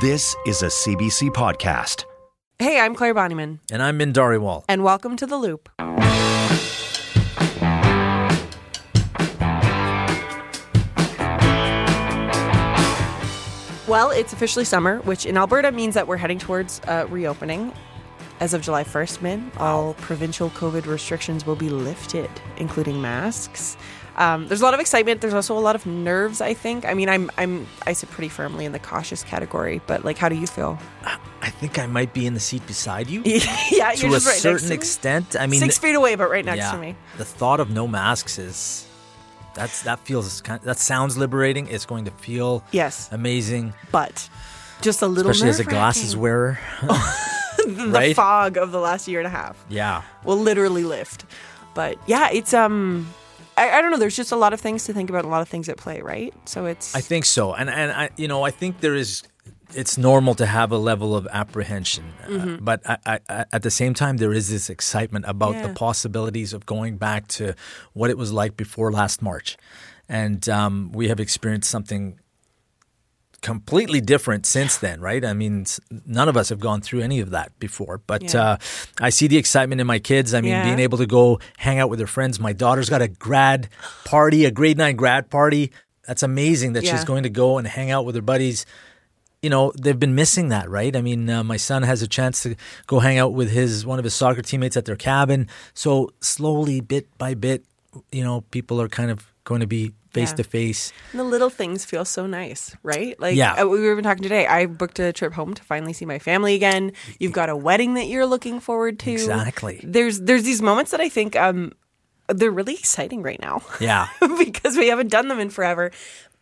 This 0.00 0.36
is 0.46 0.62
a 0.62 0.66
CBC 0.66 1.30
podcast. 1.30 2.04
Hey, 2.58 2.78
I'm 2.78 2.94
Claire 2.94 3.14
Bonnyman, 3.14 3.58
And 3.70 3.82
I'm 3.82 4.00
in 4.00 4.12
Wall. 4.12 4.64
and 4.68 4.84
welcome 4.84 5.16
to 5.16 5.26
The 5.26 5.36
Loop. 5.36 5.68
Well, 13.88 14.10
it's 14.10 14.34
officially 14.34 14.66
summer, 14.66 14.98
which 15.00 15.24
in 15.24 15.38
Alberta 15.38 15.72
means 15.72 15.94
that 15.94 16.06
we're 16.06 16.18
heading 16.18 16.38
towards 16.38 16.80
uh, 16.86 17.06
reopening. 17.08 17.72
As 18.38 18.52
of 18.52 18.60
July 18.60 18.84
1st, 18.84 19.22
Min, 19.22 19.50
all 19.56 19.94
provincial 19.94 20.50
COVID 20.50 20.84
restrictions 20.86 21.46
will 21.46 21.56
be 21.56 21.70
lifted, 21.70 22.30
including 22.58 23.00
masks. 23.00 23.78
Um, 24.18 24.48
there's 24.48 24.60
a 24.60 24.64
lot 24.64 24.74
of 24.74 24.80
excitement. 24.80 25.20
There's 25.20 25.32
also 25.32 25.56
a 25.56 25.60
lot 25.60 25.76
of 25.76 25.86
nerves. 25.86 26.40
I 26.40 26.52
think. 26.52 26.84
I 26.84 26.92
mean, 26.92 27.08
I'm 27.08 27.30
I'm 27.38 27.66
I 27.86 27.92
sit 27.94 28.10
pretty 28.10 28.28
firmly 28.28 28.64
in 28.64 28.72
the 28.72 28.78
cautious 28.78 29.22
category. 29.22 29.80
But 29.86 30.04
like, 30.04 30.18
how 30.18 30.28
do 30.28 30.34
you 30.34 30.46
feel? 30.46 30.78
I 31.40 31.50
think 31.50 31.78
I 31.78 31.86
might 31.86 32.12
be 32.12 32.26
in 32.26 32.34
the 32.34 32.40
seat 32.40 32.66
beside 32.66 33.08
you 33.08 33.22
yeah, 33.24 33.38
to 33.92 34.00
you're 34.00 34.10
a 34.10 34.12
just 34.14 34.26
right 34.26 34.32
next 34.32 34.42
certain 34.42 34.68
to 34.68 34.74
extent. 34.74 35.36
I 35.38 35.46
mean, 35.46 35.60
Six 35.60 35.78
feet 35.78 35.94
away, 35.94 36.16
but 36.16 36.28
right 36.30 36.44
next 36.44 36.58
yeah, 36.58 36.72
to 36.72 36.78
me. 36.78 36.96
the 37.16 37.24
thought 37.24 37.60
of 37.60 37.70
no 37.70 37.86
masks 37.86 38.38
is 38.38 38.86
that's 39.54 39.82
that 39.82 40.00
feels 40.00 40.40
kind 40.40 40.60
that 40.62 40.78
sounds 40.78 41.16
liberating. 41.16 41.68
It's 41.68 41.86
going 41.86 42.04
to 42.06 42.10
feel 42.10 42.64
Yes, 42.72 43.08
amazing, 43.12 43.72
but 43.92 44.28
just 44.80 45.00
a 45.02 45.06
little 45.06 45.30
especially 45.30 45.50
as 45.50 45.60
a 45.60 45.64
glasses 45.64 46.16
wearer. 46.16 46.58
the 47.66 47.88
right? 47.92 48.16
fog 48.16 48.56
of 48.56 48.72
the 48.72 48.80
last 48.80 49.08
year 49.08 49.20
and 49.20 49.26
a 49.26 49.30
half 49.30 49.64
yeah, 49.68 50.02
will 50.24 50.38
literally 50.38 50.84
lift. 50.84 51.24
But 51.74 51.98
yeah, 52.06 52.30
it's 52.30 52.52
um, 52.52 53.08
I, 53.58 53.78
I 53.78 53.80
don't 53.82 53.90
know. 53.90 53.98
There's 53.98 54.16
just 54.16 54.32
a 54.32 54.36
lot 54.36 54.52
of 54.52 54.60
things 54.60 54.84
to 54.86 54.92
think 54.92 55.10
about, 55.10 55.24
a 55.24 55.28
lot 55.28 55.42
of 55.42 55.48
things 55.48 55.68
at 55.68 55.76
play, 55.76 56.00
right? 56.00 56.32
So 56.44 56.66
it's 56.66 56.94
I 56.94 57.00
think 57.00 57.24
so, 57.24 57.52
and 57.54 57.68
and 57.70 57.92
I 57.92 58.10
you 58.16 58.28
know 58.28 58.46
I 58.48 58.50
think 58.50 58.80
there 58.80 58.94
is. 58.94 59.22
It's 59.74 59.98
normal 59.98 60.34
to 60.36 60.46
have 60.46 60.72
a 60.72 60.78
level 60.78 61.14
of 61.14 61.26
apprehension, 61.30 62.04
uh, 62.24 62.28
Mm-hmm. 62.28 62.64
but 62.64 62.80
I, 62.88 63.20
I, 63.28 63.44
at 63.52 63.62
the 63.62 63.70
same 63.70 63.92
time, 63.92 64.16
there 64.16 64.32
is 64.32 64.48
this 64.48 64.70
excitement 64.70 65.26
about 65.28 65.62
the 65.62 65.74
possibilities 65.74 66.54
of 66.54 66.64
going 66.64 66.96
back 66.96 67.28
to 67.36 67.54
what 67.92 68.08
it 68.08 68.16
was 68.16 68.32
like 68.32 68.56
before 68.56 68.90
last 68.90 69.20
March, 69.20 69.58
and 70.08 70.48
um, 70.48 70.90
we 70.94 71.08
have 71.08 71.20
experienced 71.20 71.68
something 71.68 72.18
completely 73.40 74.00
different 74.00 74.46
since 74.46 74.76
then, 74.78 75.00
right? 75.00 75.24
I 75.24 75.32
mean, 75.32 75.64
none 76.06 76.28
of 76.28 76.36
us 76.36 76.48
have 76.48 76.58
gone 76.58 76.80
through 76.80 77.00
any 77.02 77.20
of 77.20 77.30
that 77.30 77.56
before, 77.60 78.00
but 78.06 78.34
Yeah. 78.34 78.42
uh, 78.42 78.56
I 79.00 79.10
see 79.10 79.28
the 79.28 79.36
excitement 79.36 79.80
in 79.80 79.86
my 79.86 79.98
kids. 80.00 80.34
I 80.34 80.40
mean, 80.40 80.50
Yeah. 80.50 80.64
being 80.64 80.80
able 80.80 80.98
to 80.98 81.06
go 81.06 81.38
hang 81.58 81.78
out 81.78 81.88
with 81.88 81.98
their 82.00 82.08
friends. 82.08 82.40
My 82.40 82.52
daughter's 82.52 82.90
got 82.90 83.00
a 83.00 83.08
grad 83.08 83.68
party, 84.04 84.44
a 84.44 84.50
grade 84.50 84.76
nine 84.78 84.96
grad 84.96 85.30
party. 85.30 85.70
That's 86.06 86.22
amazing 86.22 86.72
that 86.72 86.82
Yeah. 86.84 86.92
she's 86.96 87.04
going 87.04 87.22
to 87.22 87.30
go 87.30 87.58
and 87.58 87.66
hang 87.68 87.90
out 87.90 88.04
with 88.04 88.14
her 88.16 88.22
buddies. 88.22 88.66
You 89.40 89.50
know, 89.50 89.72
they've 89.80 89.98
been 89.98 90.16
missing 90.16 90.48
that, 90.48 90.68
right? 90.68 90.96
I 90.96 91.00
mean, 91.00 91.30
uh, 91.30 91.44
my 91.44 91.58
son 91.58 91.84
has 91.84 92.02
a 92.02 92.08
chance 92.08 92.42
to 92.42 92.56
go 92.88 92.98
hang 92.98 93.18
out 93.18 93.34
with 93.34 93.50
his 93.50 93.86
one 93.86 94.00
of 94.00 94.04
his 94.04 94.14
soccer 94.14 94.42
teammates 94.42 94.76
at 94.76 94.84
their 94.84 94.96
cabin. 94.96 95.46
So 95.74 96.10
slowly, 96.20 96.80
bit 96.80 97.06
by 97.18 97.34
bit, 97.34 97.64
you 98.10 98.24
know, 98.24 98.40
people 98.50 98.80
are 98.80 98.88
kind 98.88 99.12
of 99.12 99.30
going 99.44 99.60
to 99.60 99.66
be 99.68 99.92
face 100.10 100.32
to 100.32 100.42
face. 100.44 100.92
the 101.12 101.22
little 101.24 101.50
things 101.50 101.84
feel 101.84 102.04
so 102.04 102.26
nice, 102.26 102.74
right? 102.82 103.18
Like 103.20 103.36
Yeah. 103.36 103.54
uh, 103.62 103.66
we 103.66 103.80
were 103.80 103.92
even 103.92 104.04
talking 104.04 104.22
today. 104.22 104.46
I 104.46 104.66
booked 104.66 104.98
a 104.98 105.12
trip 105.12 105.32
home 105.34 105.54
to 105.54 105.62
finally 105.62 105.92
see 105.92 106.06
my 106.06 106.18
family 106.18 106.54
again. 106.54 106.92
You've 107.18 107.32
got 107.32 107.48
a 107.48 107.56
wedding 107.56 107.94
that 107.94 108.06
you're 108.06 108.26
looking 108.26 108.60
forward 108.60 108.98
to. 109.00 109.12
Exactly. 109.12 109.80
There's 109.84 110.20
there's 110.20 110.42
these 110.44 110.62
moments 110.62 110.90
that 110.92 111.00
I 111.00 111.08
think 111.08 111.36
um 111.36 111.72
they're 112.28 112.50
really 112.50 112.74
exciting 112.74 113.22
right 113.22 113.40
now. 113.40 113.62
Yeah. 113.80 114.08
because 114.38 114.76
we 114.76 114.88
haven't 114.88 115.08
done 115.10 115.28
them 115.28 115.40
in 115.40 115.50
forever. 115.50 115.90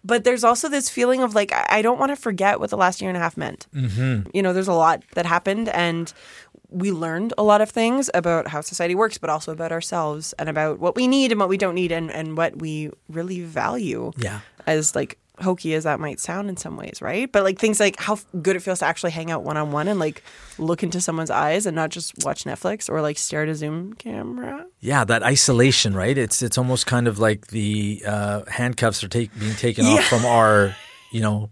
But 0.05 0.23
there's 0.23 0.45
also 0.45 0.69
this 0.69 0.89
feeling 0.89 1.23
of 1.23 1.35
like, 1.35 1.53
I 1.53 1.67
I 1.79 1.83
don't 1.83 1.99
want 1.99 2.11
to 2.11 2.17
forget 2.17 2.61
what 2.61 2.71
the 2.71 2.77
last 2.77 3.01
year 3.01 3.11
and 3.11 3.17
a 3.17 3.21
half 3.21 3.37
meant. 3.37 3.67
Mm-hmm. 3.75 4.31
You 4.33 4.43
know, 4.43 4.53
there's 4.53 4.69
a 4.69 4.73
lot 4.73 5.03
that 5.15 5.27
happened, 5.27 5.69
and 5.69 6.13
we 6.71 6.91
learned 6.91 7.33
a 7.39 7.43
lot 7.43 7.61
of 7.61 7.71
things 7.71 8.11
about 8.15 8.49
how 8.49 8.61
society 8.61 8.95
works, 8.95 9.19
but 9.19 9.31
also 9.31 9.53
about 9.53 9.73
ourselves 9.73 10.33
and 10.39 10.49
about 10.49 10.79
what 10.79 10.97
we 10.97 11.07
need 11.07 11.33
and 11.33 11.41
what 11.41 11.49
we 11.49 11.57
don't 11.57 11.75
need 11.75 11.93
and, 11.93 12.11
and 12.11 12.37
what 12.37 12.57
we 12.59 12.91
really 13.09 13.41
value. 13.41 14.13
Yeah. 14.17 14.41
As 14.67 14.95
like 14.95 15.19
hokey 15.39 15.75
as 15.75 15.85
that 15.85 16.01
might 16.01 16.19
sound 16.19 16.49
in 16.49 16.57
some 16.57 16.77
ways, 16.77 17.01
right? 17.03 17.31
But 17.31 17.45
like 17.45 17.59
things 17.59 17.79
like 17.79 18.01
how 18.01 18.19
good 18.41 18.57
it 18.57 18.61
feels 18.61 18.79
to 18.81 18.87
actually 18.87 19.11
hang 19.11 19.31
out 19.31 19.43
one 19.43 19.57
on 19.57 19.71
one 19.71 19.87
and 19.89 20.01
like 20.01 20.23
look 20.59 20.83
into 20.83 21.01
someone's 21.01 21.31
eyes 21.31 21.67
and 21.67 21.77
not 21.77 21.91
just 21.91 22.25
watch 22.25 22.45
Netflix 22.45 22.89
or 22.89 23.03
like 23.03 23.19
stare 23.19 23.43
at 23.43 23.49
a 23.49 23.55
Zoom 23.55 23.93
camera. 23.95 24.67
Yeah, 24.81 25.05
that 25.05 25.23
isolation, 25.23 25.95
right? 25.95 26.17
It's 26.17 26.43
it's 26.43 26.57
almost 26.57 26.87
kind 26.87 27.07
of 27.07 27.19
like 27.19 27.49
the 27.49 28.03
uh, 28.07 28.43
handcuffs 28.49 29.05
are 29.05 29.09
take, 29.09 29.39
being 29.39 29.55
taken 29.55 29.85
off 29.85 30.05
from 30.05 30.25
our, 30.25 30.75
you 31.13 31.21
know, 31.21 31.51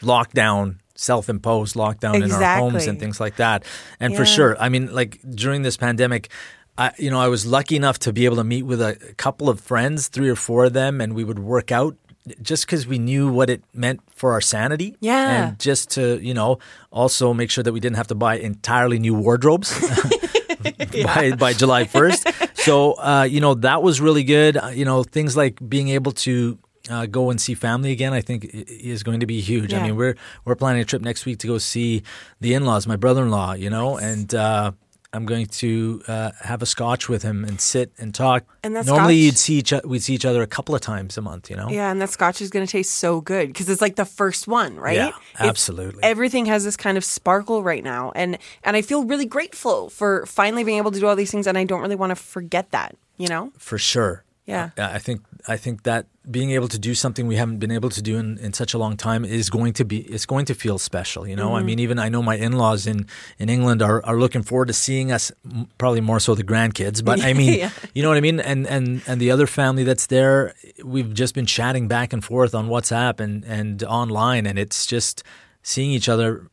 lockdown, 0.00 0.78
self-imposed 0.96 1.74
lockdown 1.74 2.22
in 2.22 2.30
our 2.30 2.58
homes 2.58 2.86
and 2.86 2.98
things 3.00 3.20
like 3.20 3.36
that. 3.36 3.64
And 4.00 4.16
for 4.16 4.24
sure, 4.24 4.56
I 4.60 4.68
mean, 4.68 4.94
like 4.94 5.20
during 5.28 5.62
this 5.62 5.76
pandemic, 5.76 6.30
I, 6.76 6.92
you 6.98 7.10
know, 7.10 7.20
I 7.20 7.28
was 7.28 7.46
lucky 7.46 7.76
enough 7.76 7.98
to 8.00 8.12
be 8.12 8.24
able 8.24 8.36
to 8.36 8.44
meet 8.44 8.62
with 8.62 8.82
a 8.82 8.96
couple 9.16 9.48
of 9.48 9.60
friends, 9.60 10.08
three 10.08 10.28
or 10.28 10.36
four 10.36 10.64
of 10.64 10.72
them, 10.72 11.00
and 11.00 11.14
we 11.14 11.22
would 11.22 11.38
work 11.38 11.70
out 11.70 11.96
just 12.40 12.66
because 12.66 12.86
we 12.86 12.98
knew 12.98 13.30
what 13.30 13.50
it 13.50 13.62
meant 13.74 14.00
for 14.10 14.32
our 14.32 14.40
sanity. 14.40 14.96
Yeah. 15.00 15.48
And 15.48 15.58
just 15.58 15.90
to, 15.92 16.18
you 16.20 16.34
know, 16.34 16.58
also 16.90 17.34
make 17.34 17.50
sure 17.50 17.62
that 17.62 17.72
we 17.72 17.80
didn't 17.80 17.96
have 17.96 18.08
to 18.08 18.14
buy 18.14 18.38
entirely 18.38 18.98
new 18.98 19.14
wardrobes. 19.14 19.78
by, 21.04 21.32
by 21.38 21.52
July 21.52 21.84
1st. 21.84 22.56
so, 22.56 22.92
uh, 22.92 23.26
you 23.28 23.40
know, 23.40 23.54
that 23.54 23.82
was 23.82 24.00
really 24.00 24.24
good. 24.24 24.56
Uh, 24.56 24.68
you 24.68 24.84
know, 24.84 25.02
things 25.04 25.36
like 25.36 25.60
being 25.68 25.88
able 25.88 26.12
to 26.12 26.58
uh, 26.90 27.06
go 27.06 27.30
and 27.30 27.40
see 27.40 27.54
family 27.54 27.92
again, 27.92 28.12
I 28.12 28.20
think 28.20 28.44
is 28.52 29.02
going 29.02 29.20
to 29.20 29.26
be 29.26 29.40
huge. 29.40 29.72
Yeah. 29.72 29.80
I 29.80 29.82
mean, 29.84 29.96
we're 29.96 30.16
we're 30.44 30.56
planning 30.56 30.82
a 30.82 30.84
trip 30.84 31.02
next 31.02 31.24
week 31.26 31.38
to 31.38 31.46
go 31.46 31.58
see 31.58 32.02
the 32.40 32.54
in-laws, 32.54 32.86
my 32.86 32.96
brother-in-law, 32.96 33.54
you 33.54 33.70
know, 33.70 33.96
and 33.96 34.34
uh, 34.34 34.72
I'm 35.12 35.26
going 35.26 35.46
to 35.46 36.02
uh, 36.08 36.32
have 36.40 36.60
a 36.60 36.66
scotch 36.66 37.08
with 37.08 37.22
him 37.22 37.44
and 37.44 37.60
sit 37.60 37.92
and 37.98 38.12
talk. 38.12 38.44
And 38.64 38.74
that 38.74 38.84
Normally, 38.84 39.14
scotch- 39.20 39.24
you'd 39.24 39.38
see 39.38 39.54
each 39.58 39.72
we'd 39.84 40.02
see 40.02 40.14
each 40.14 40.24
other 40.24 40.42
a 40.42 40.46
couple 40.46 40.74
of 40.74 40.80
times 40.80 41.16
a 41.16 41.22
month, 41.22 41.48
you 41.50 41.56
know. 41.56 41.68
Yeah, 41.70 41.90
and 41.92 42.02
that 42.02 42.10
scotch 42.10 42.42
is 42.42 42.50
going 42.50 42.66
to 42.66 42.70
taste 42.70 42.94
so 42.94 43.20
good 43.20 43.46
because 43.48 43.68
it's 43.68 43.80
like 43.80 43.94
the 43.94 44.04
first 44.04 44.48
one, 44.48 44.74
right? 44.76 44.96
Yeah, 44.96 45.08
It's- 45.08 45.48
absolutely. 45.48 46.02
everything 46.02 46.46
has 46.46 46.64
this 46.64 46.76
kind 46.76 46.98
of 46.98 47.04
sparkle 47.04 47.62
right 47.62 47.84
now, 47.84 48.10
and 48.16 48.38
and 48.64 48.76
I 48.76 48.82
feel 48.82 49.04
really 49.04 49.26
grateful 49.26 49.88
for 49.88 50.26
finally 50.26 50.64
being 50.64 50.78
able 50.78 50.90
to 50.90 50.98
do 50.98 51.06
all 51.06 51.14
these 51.16 51.30
things, 51.30 51.46
and 51.46 51.56
I 51.56 51.62
don't 51.64 51.80
really 51.80 51.96
want 51.96 52.10
to 52.10 52.16
forget 52.16 52.72
that, 52.72 52.96
you 53.16 53.28
know? 53.28 53.52
for 53.56 53.78
sure. 53.78 54.23
Yeah. 54.46 54.70
I 54.76 54.98
think 54.98 55.22
I 55.48 55.56
think 55.56 55.82
that 55.84 56.04
being 56.30 56.50
able 56.50 56.68
to 56.68 56.78
do 56.78 56.94
something 56.94 57.26
we 57.26 57.36
haven't 57.36 57.58
been 57.60 57.70
able 57.70 57.88
to 57.90 58.02
do 58.02 58.18
in, 58.18 58.38
in 58.38 58.52
such 58.52 58.74
a 58.74 58.78
long 58.78 58.96
time 58.96 59.24
is 59.24 59.48
going 59.50 59.72
to 59.74 59.84
be 59.84 59.98
it's 60.00 60.26
going 60.26 60.44
to 60.46 60.54
feel 60.54 60.78
special. 60.78 61.26
You 61.26 61.34
know, 61.36 61.48
Mm-hmm. 61.48 61.56
I 61.56 61.62
mean, 61.62 61.78
even 61.78 61.98
I 61.98 62.08
know 62.10 62.22
my 62.22 62.36
in 62.36 62.52
laws 62.52 62.86
in 62.86 63.06
in 63.38 63.48
England 63.48 63.80
are, 63.82 64.04
are 64.04 64.18
looking 64.18 64.42
forward 64.42 64.68
to 64.68 64.74
seeing 64.74 65.10
us. 65.12 65.32
Probably 65.78 66.00
more 66.02 66.20
so 66.20 66.34
the 66.34 66.44
grandkids, 66.44 67.02
but 67.02 67.20
I 67.24 67.32
mean, 67.40 67.58
Yeah. 67.58 67.70
you 67.94 68.02
know 68.02 68.10
what 68.10 68.18
I 68.18 68.20
mean. 68.22 68.38
And 68.40 68.66
and 68.66 69.02
and 69.06 69.20
the 69.20 69.30
other 69.30 69.46
family 69.46 69.84
that's 69.84 70.06
there, 70.08 70.52
we've 70.84 71.14
just 71.14 71.34
been 71.34 71.46
chatting 71.46 71.88
back 71.88 72.12
and 72.12 72.22
forth 72.22 72.54
on 72.54 72.68
WhatsApp 72.68 73.20
and 73.20 73.44
and 73.46 73.82
online, 73.84 74.46
and 74.46 74.58
it's 74.58 74.84
just 74.86 75.22
seeing 75.62 75.90
each 75.90 76.08
other 76.08 76.48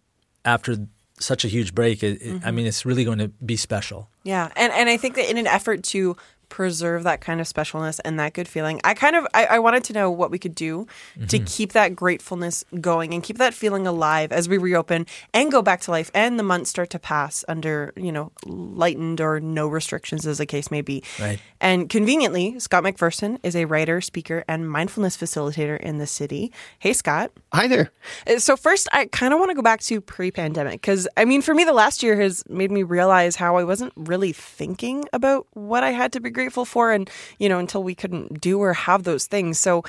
after 0.46 0.78
such 1.20 1.44
a 1.46 1.48
huge 1.48 1.74
break. 1.76 2.04
It- 2.04 2.22
Mm-hmm. 2.22 2.48
I 2.48 2.52
mean, 2.52 2.66
it's 2.68 2.86
really 2.86 3.04
going 3.04 3.20
to 3.20 3.28
be 3.46 3.58
special. 3.58 4.08
Yeah, 4.24 4.50
and 4.56 4.72
and 4.74 4.90
I 4.90 4.98
think 4.98 5.16
that 5.16 5.30
in 5.30 5.38
an 5.38 5.48
effort 5.48 5.84
to 5.92 6.16
preserve 6.52 7.04
that 7.04 7.22
kind 7.22 7.42
of 7.42 7.48
specialness 7.48 8.00
and 8.06 8.20
that 8.20 8.34
good 8.34 8.48
feeling, 8.48 8.80
I 8.84 8.94
kind 8.94 9.16
of 9.16 9.26
I, 9.34 9.46
I 9.46 9.60
wanted 9.60 9.84
to 9.86 9.94
know 9.94 10.12
what 10.12 10.30
we 10.30 10.38
could 10.38 10.54
do 10.54 10.86
to 11.30 11.40
keep 11.40 11.72
that 11.72 11.96
gratefulness 11.96 12.64
going 12.80 13.14
and 13.14 13.24
keep 13.24 13.40
that 13.40 13.56
feeling 13.56 13.88
alive 13.88 14.32
as 14.32 14.48
we 14.48 14.60
reopen 14.60 15.08
and 15.34 15.52
go 15.52 15.64
back 15.64 15.82
to 15.82 15.92
life 15.92 16.12
and 16.14 16.38
the 16.38 16.44
months 16.44 16.70
start 16.70 16.92
to 16.92 17.00
pass 17.00 17.44
under 17.48 17.94
you 17.96 18.12
know 18.12 18.32
lightened 18.46 19.20
or 19.20 19.40
no 19.40 19.68
restrictions 19.68 20.28
as 20.28 20.38
the 20.38 20.46
case 20.46 20.70
may 20.70 20.82
be. 20.82 21.02
Right. 21.20 21.40
And 21.60 21.90
conveniently, 21.90 22.60
Scott 22.60 22.84
McPherson 22.84 23.40
is 23.44 23.56
a 23.56 23.66
writer, 23.66 24.02
speaker, 24.02 24.44
and 24.48 24.70
mindfulness 24.70 25.16
facilitator 25.16 25.80
in 25.80 25.98
the 25.98 26.08
city. 26.08 26.52
Hey, 26.80 26.94
Scott. 26.94 27.32
Hi 27.54 27.68
there. 27.68 27.92
Uh, 28.28 28.40
So 28.40 28.58
first, 28.58 28.88
I 28.92 29.06
kind 29.06 29.34
of 29.34 29.40
want 29.40 29.52
to 29.52 29.56
go 29.56 29.62
back 29.62 29.80
to 29.82 30.02
pre-pandemic 30.02 30.82
because 30.82 31.08
I 31.16 31.26
mean, 31.26 31.42
for 31.42 31.54
me, 31.54 31.64
the 31.64 31.74
last 31.74 32.04
year 32.04 32.20
has 32.20 32.44
made 32.50 32.72
me 32.72 32.84
realize 32.84 33.38
how 33.38 33.56
I 33.56 33.64
wasn't 33.64 33.94
really 33.96 34.34
thinking 34.34 35.06
about 35.14 35.48
what 35.54 35.84
I 35.84 35.92
had 35.92 36.12
to 36.14 36.20
be 36.20 36.30
grateful 36.42 36.66
for, 36.66 36.92
and 36.92 37.10
you 37.38 37.48
know, 37.48 37.60
until 37.60 37.84
we 37.84 37.94
couldn't 37.94 38.42
do 38.42 38.60
or 38.60 38.74
have 38.74 39.04
those 39.04 39.28
things. 39.28 39.60
So, 39.60 39.84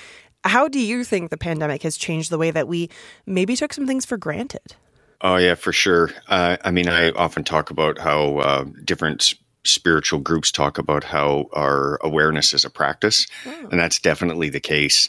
how 0.44 0.68
do 0.68 0.78
you 0.78 1.02
think 1.02 1.30
the 1.30 1.38
pandemic 1.38 1.82
has 1.82 1.96
changed 1.96 2.30
the 2.30 2.38
way 2.38 2.50
that 2.50 2.68
we 2.68 2.90
maybe 3.24 3.56
took 3.56 3.72
some 3.72 3.86
things 3.86 4.04
for 4.04 4.18
granted? 4.18 4.76
Oh 5.22 5.36
yeah, 5.36 5.54
for 5.54 5.72
sure. 5.72 6.10
Uh, 6.28 6.58
I 6.62 6.70
mean, 6.70 6.88
I 6.88 7.10
often 7.12 7.44
talk 7.44 7.70
about 7.70 7.98
how 7.98 8.38
uh, 8.38 8.64
different 8.84 9.34
spiritual 9.64 10.20
groups 10.20 10.52
talk 10.52 10.76
about 10.76 11.04
how 11.04 11.46
our 11.52 11.98
awareness 12.02 12.52
is 12.52 12.64
a 12.64 12.70
practice, 12.70 13.26
and 13.70 13.80
that's 13.80 13.98
definitely 13.98 14.50
the 14.50 14.60
case. 14.60 15.08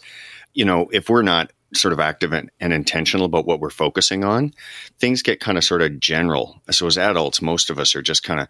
You 0.54 0.66
know, 0.66 0.88
if 0.94 1.10
we're 1.10 1.24
not 1.24 1.52
sort 1.76 1.94
of 1.94 2.00
active 2.00 2.34
and, 2.34 2.52
and, 2.60 2.74
intentional 2.74 3.26
about 3.26 3.46
what 3.46 3.60
we're 3.60 3.70
focusing 3.70 4.24
on, 4.24 4.54
things 5.00 5.22
get 5.22 5.40
kind 5.40 5.58
of 5.58 5.64
sort 5.64 5.82
of 5.82 6.00
general. 6.00 6.62
So 6.72 6.88
as 6.88 6.98
adults, 6.98 7.42
most 7.42 7.70
of 7.70 7.80
us 7.80 7.96
are 7.96 8.02
just 8.02 8.24
kind 8.24 8.40
of 8.40 8.48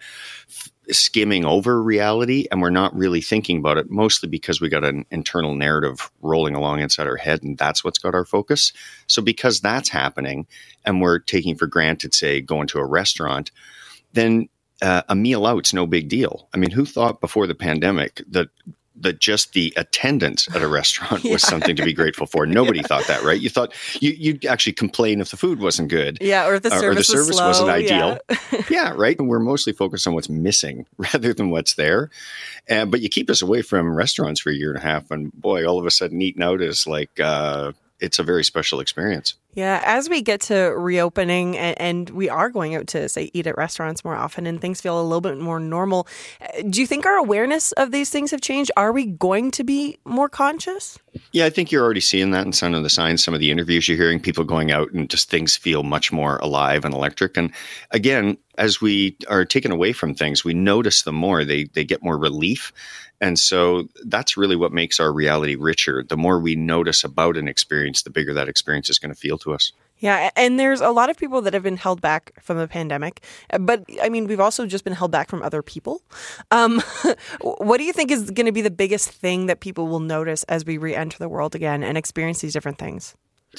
skimming 0.92 1.46
over 1.46 1.82
reality 1.82 2.46
and 2.52 2.62
we're 2.62 2.70
not 2.70 2.96
really 2.96 3.22
thinking 3.22 3.58
about 3.58 3.78
it 3.78 3.90
mostly 3.90 4.28
because 4.28 4.60
we 4.60 4.68
got 4.68 4.84
an 4.84 5.06
internal 5.12 5.56
narrative 5.56 6.12
rolling 6.22 6.56
along 6.56 6.82
inside 6.82 7.08
our 7.08 7.16
head 7.16 7.42
and 7.42 7.58
that's 7.58 7.84
what's 7.84 8.00
got 8.00 8.16
our 8.16 8.26
focus. 8.26 8.74
So 9.08 9.22
because 9.22 9.62
that's 9.62 9.90
happening 9.90 10.46
and 10.86 11.02
we're 11.02 11.20
taking 11.20 11.56
for 11.56 11.68
granted, 11.68 12.14
say, 12.14 12.42
going 12.42 12.68
to 12.68 12.80
a 12.80 12.86
restaurant, 12.86 13.52
then 14.12 14.50
uh, 14.82 15.04
a 15.08 15.16
meal 15.16 15.46
out's 15.46 15.74
no 15.74 15.88
big 15.88 16.10
deal. 16.10 16.50
I 16.54 16.58
mean, 16.58 16.72
who 16.72 16.86
thought 16.86 17.22
before 17.22 17.48
the 17.48 17.56
pandemic 17.56 18.22
that 18.30 18.50
that 18.96 19.20
just 19.20 19.54
the 19.54 19.74
attendance 19.76 20.48
at 20.56 20.62
a 20.62 20.68
restaurant 20.68 21.24
yeah. 21.24 21.34
was 21.34 21.42
something 21.42 21.76
to 21.76 21.84
be 21.84 21.94
grateful 21.94 22.28
for. 22.28 22.46
Nobody 22.46 22.80
yeah. 22.80 22.88
thought 22.88 23.08
that, 23.08 23.24
right? 23.24 23.40
You 23.40 23.50
thought 23.50 23.74
you, 24.00 24.34
would 24.34 24.46
actually 24.46 24.74
complain 24.74 25.20
if 25.20 25.32
the 25.32 25.38
food 25.38 25.60
wasn't 25.60 25.90
good. 25.90 26.18
Yeah, 26.22 26.48
or 26.48 26.56
if 26.56 26.64
the 26.64 26.70
service, 26.70 26.86
or 26.86 26.96
the 26.96 27.04
service 27.04 27.42
was 27.42 27.60
not 27.60 27.70
ideal. 27.70 28.20
Yeah. 28.30 28.62
yeah, 28.70 28.94
right. 28.96 29.18
And 29.18 29.28
we're 29.28 29.40
mostly 29.40 29.74
focused 29.74 30.08
on 30.08 30.14
what's 30.14 30.30
missing 30.30 30.86
rather 30.98 31.34
than 31.34 31.50
what's 31.50 31.76
there. 31.76 32.10
And 32.68 32.92
but 32.92 33.02
you 33.02 33.10
keep 33.10 33.30
us 33.30 33.42
away 33.42 33.62
from 33.62 33.94
restaurants 33.94 34.42
for 34.42 34.50
a 34.50 34.54
year 34.54 34.70
and 34.70 34.80
a 34.80 34.84
half, 34.84 35.12
and 35.12 35.34
boy, 35.34 35.66
all 35.66 35.80
of 35.80 35.86
a 35.86 35.92
sudden 35.92 36.22
eating 36.22 36.44
out 36.44 36.62
is 36.62 36.88
like 36.88 37.20
uh, 37.20 37.74
it's 38.00 38.20
a 38.20 38.24
very 38.24 38.44
special 38.44 38.80
experience. 38.80 39.36
Yeah, 39.56 39.82
as 39.86 40.10
we 40.10 40.22
get 40.22 40.42
to 40.42 40.56
reopening 40.56 41.58
and, 41.58 41.80
and, 41.80 42.10
we 42.10 42.28
are 42.30 42.50
going 42.50 42.76
out 42.76 42.88
to 42.88 43.08
say 43.08 43.30
eat 43.34 43.48
at 43.48 43.58
restaurants 43.58 44.04
more 44.04 44.16
often 44.16 44.46
and 44.48 44.60
things 44.60 44.82
feel 44.82 45.00
a 45.00 45.04
little 45.04 45.22
bit 45.22 45.38
more 45.38 45.60
normal, 45.60 46.08
uh, 46.42 46.64
do 46.70 46.82
you 46.82 46.88
think 46.88 47.06
our 47.06 47.18
awareness 47.18 47.72
of 47.74 47.92
these 47.92 48.10
things 48.10 48.32
have 48.32 48.42
changed? 48.42 48.72
Are 48.76 48.92
we 48.92 49.06
going 49.06 49.52
to 49.52 49.64
be 49.64 49.98
more 50.06 50.28
conscious? 50.30 50.98
Yeah, 51.32 51.46
I 51.46 51.50
think 51.50 51.72
you're 51.72 51.84
already 51.84 52.02
seeing 52.02 52.32
that 52.32 52.46
in 52.46 52.54
some 52.54 52.74
of 52.74 52.84
the 52.84 52.90
signs, 52.90 53.24
some 53.24 53.34
of 53.34 53.40
the 53.40 53.52
interviews 53.52 53.88
you're 53.88 53.98
hearing, 53.98 54.20
people 54.20 54.44
going 54.44 54.72
out 54.72 54.92
and 54.92 55.10
just 55.10 55.30
things 55.30 55.56
feel 55.56 55.84
much 55.84 56.12
more 56.12 56.38
alive 56.38 56.84
and 56.86 56.94
electric. 56.94 57.38
And 57.38 57.52
again, 57.92 58.38
as 58.58 58.82
we 58.82 59.18
are 59.30 59.46
taken 59.46 59.72
away 59.72 59.94
from 59.94 60.14
things, 60.14 60.44
we 60.44 60.54
notice 60.54 61.04
them 61.04 61.16
more. 61.16 61.44
They 61.44 61.66
they 61.66 61.84
get 61.84 62.04
more 62.04 62.18
relief. 62.18 62.72
And 63.24 63.40
so 63.40 63.88
that's 64.04 64.36
really 64.36 64.58
what 64.58 64.74
makes 64.74 65.00
our 65.00 65.14
reality 65.14 65.56
richer. 65.56 66.04
The 66.04 66.18
more 66.18 66.40
we 66.40 66.56
notice 66.56 67.06
about 67.06 67.38
an 67.38 67.48
experience, 67.48 68.04
the 68.04 68.10
bigger 68.10 68.34
that 68.34 68.50
experience 68.50 68.90
is 68.90 69.00
going 69.00 69.14
to 69.14 69.20
feel 69.20 69.38
to 69.44 69.54
us. 69.54 69.72
Yeah, 70.00 70.32
and 70.36 70.60
there's 70.60 70.82
a 70.82 70.90
lot 70.90 71.10
of 71.10 71.16
people 71.16 71.42
that 71.44 71.54
have 71.54 71.64
been 71.64 71.78
held 71.78 72.02
back 72.02 72.34
from 72.42 72.58
the 72.58 72.68
pandemic, 72.68 73.24
but 73.58 73.86
I 74.02 74.10
mean, 74.10 74.28
we've 74.28 74.40
also 74.40 74.66
just 74.66 74.84
been 74.84 74.94
held 74.94 75.12
back 75.12 75.30
from 75.30 75.42
other 75.42 75.62
people. 75.62 76.02
Um, 76.52 76.82
what 77.42 77.78
do 77.78 77.86
you 77.86 77.94
think 77.94 78.12
is 78.12 78.30
going 78.30 78.46
to 78.46 78.52
be 78.52 78.62
the 78.62 78.72
biggest 78.72 79.12
thing 79.12 79.46
that 79.46 79.62
people 79.62 79.88
will 79.88 80.02
notice 80.02 80.44
as 80.44 80.66
we 80.66 80.78
re-enter 80.78 81.18
the 81.20 81.30
world 81.30 81.56
again 81.56 81.84
and 81.84 81.98
experience 81.98 82.42
these 82.42 82.52
different 82.52 82.80
things? 82.80 83.16